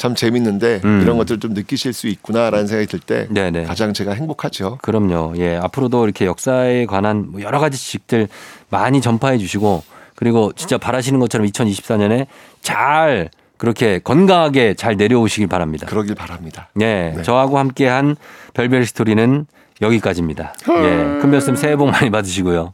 [0.00, 1.02] 참 재밌는데 음.
[1.02, 3.26] 이런 것들 좀 느끼실 수 있구나라는 생각이 들 때.
[3.66, 4.78] 가장 제가 행복하죠.
[4.80, 5.34] 그럼요.
[5.36, 5.56] 예.
[5.56, 8.28] 앞으로도 이렇게 역사에 관한 뭐 여러 가지 지식들
[8.70, 9.82] 많이 전파해 주시고
[10.14, 12.28] 그리고 진짜 바라시는 것처럼 2024년에
[12.62, 13.28] 잘
[13.58, 15.86] 그렇게 건강하게 잘 내려오시길 바랍니다.
[15.86, 16.70] 그러길 바랍니다.
[16.80, 17.12] 예.
[17.14, 17.22] 네.
[17.22, 18.16] 저하고 함께 한
[18.54, 19.44] 별별 스토리는
[19.82, 20.54] 여기까지입니다.
[20.66, 21.20] 예.
[21.20, 22.72] 큰 별씀 새해 복 많이 받으시고요.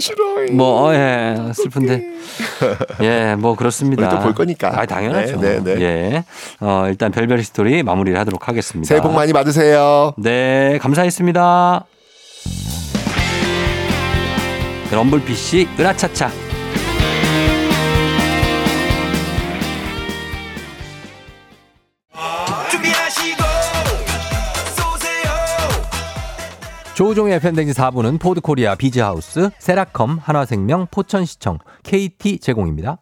[0.00, 0.52] 싫어요.
[0.52, 1.36] 뭐, 어, 예.
[1.54, 2.02] 슬픈데.
[3.02, 4.08] 예, 뭐 그렇습니다.
[4.08, 4.72] 우리 또볼 거니까.
[4.80, 5.40] 아, 당연하죠.
[5.40, 5.82] 네, 네, 네.
[5.82, 6.24] 예.
[6.60, 8.88] 어, 일단 별별 스토리 마무리를 하도록 하겠습니다.
[8.88, 10.12] 새해 복 많이 받으세요.
[10.16, 11.84] 네, 감사했습니다.
[14.92, 16.45] 럼블피쉬 으라차차.
[26.96, 32.96] 조우종의 팬데믹 4부는 포드코리아 비즈하우스, 세라컴, 한화생명, 포천시청, KT 제공입니다.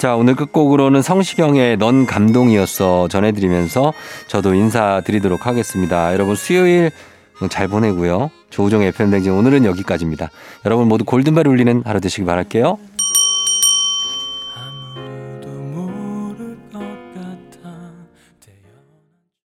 [0.00, 3.92] 자, 오늘 끝곡으로는 성시경의 넌 감동이었어 전해드리면서
[4.26, 6.12] 저도 인사드리도록 하겠습니다.
[6.12, 6.90] 여러분 수요일
[7.48, 8.32] 잘 보내고요.
[8.50, 10.30] 조우종의 댕진 오늘은 여기까지입니다.
[10.66, 12.76] 여러분 모두 골든벨 울리는 하루 되시기 바랄게요.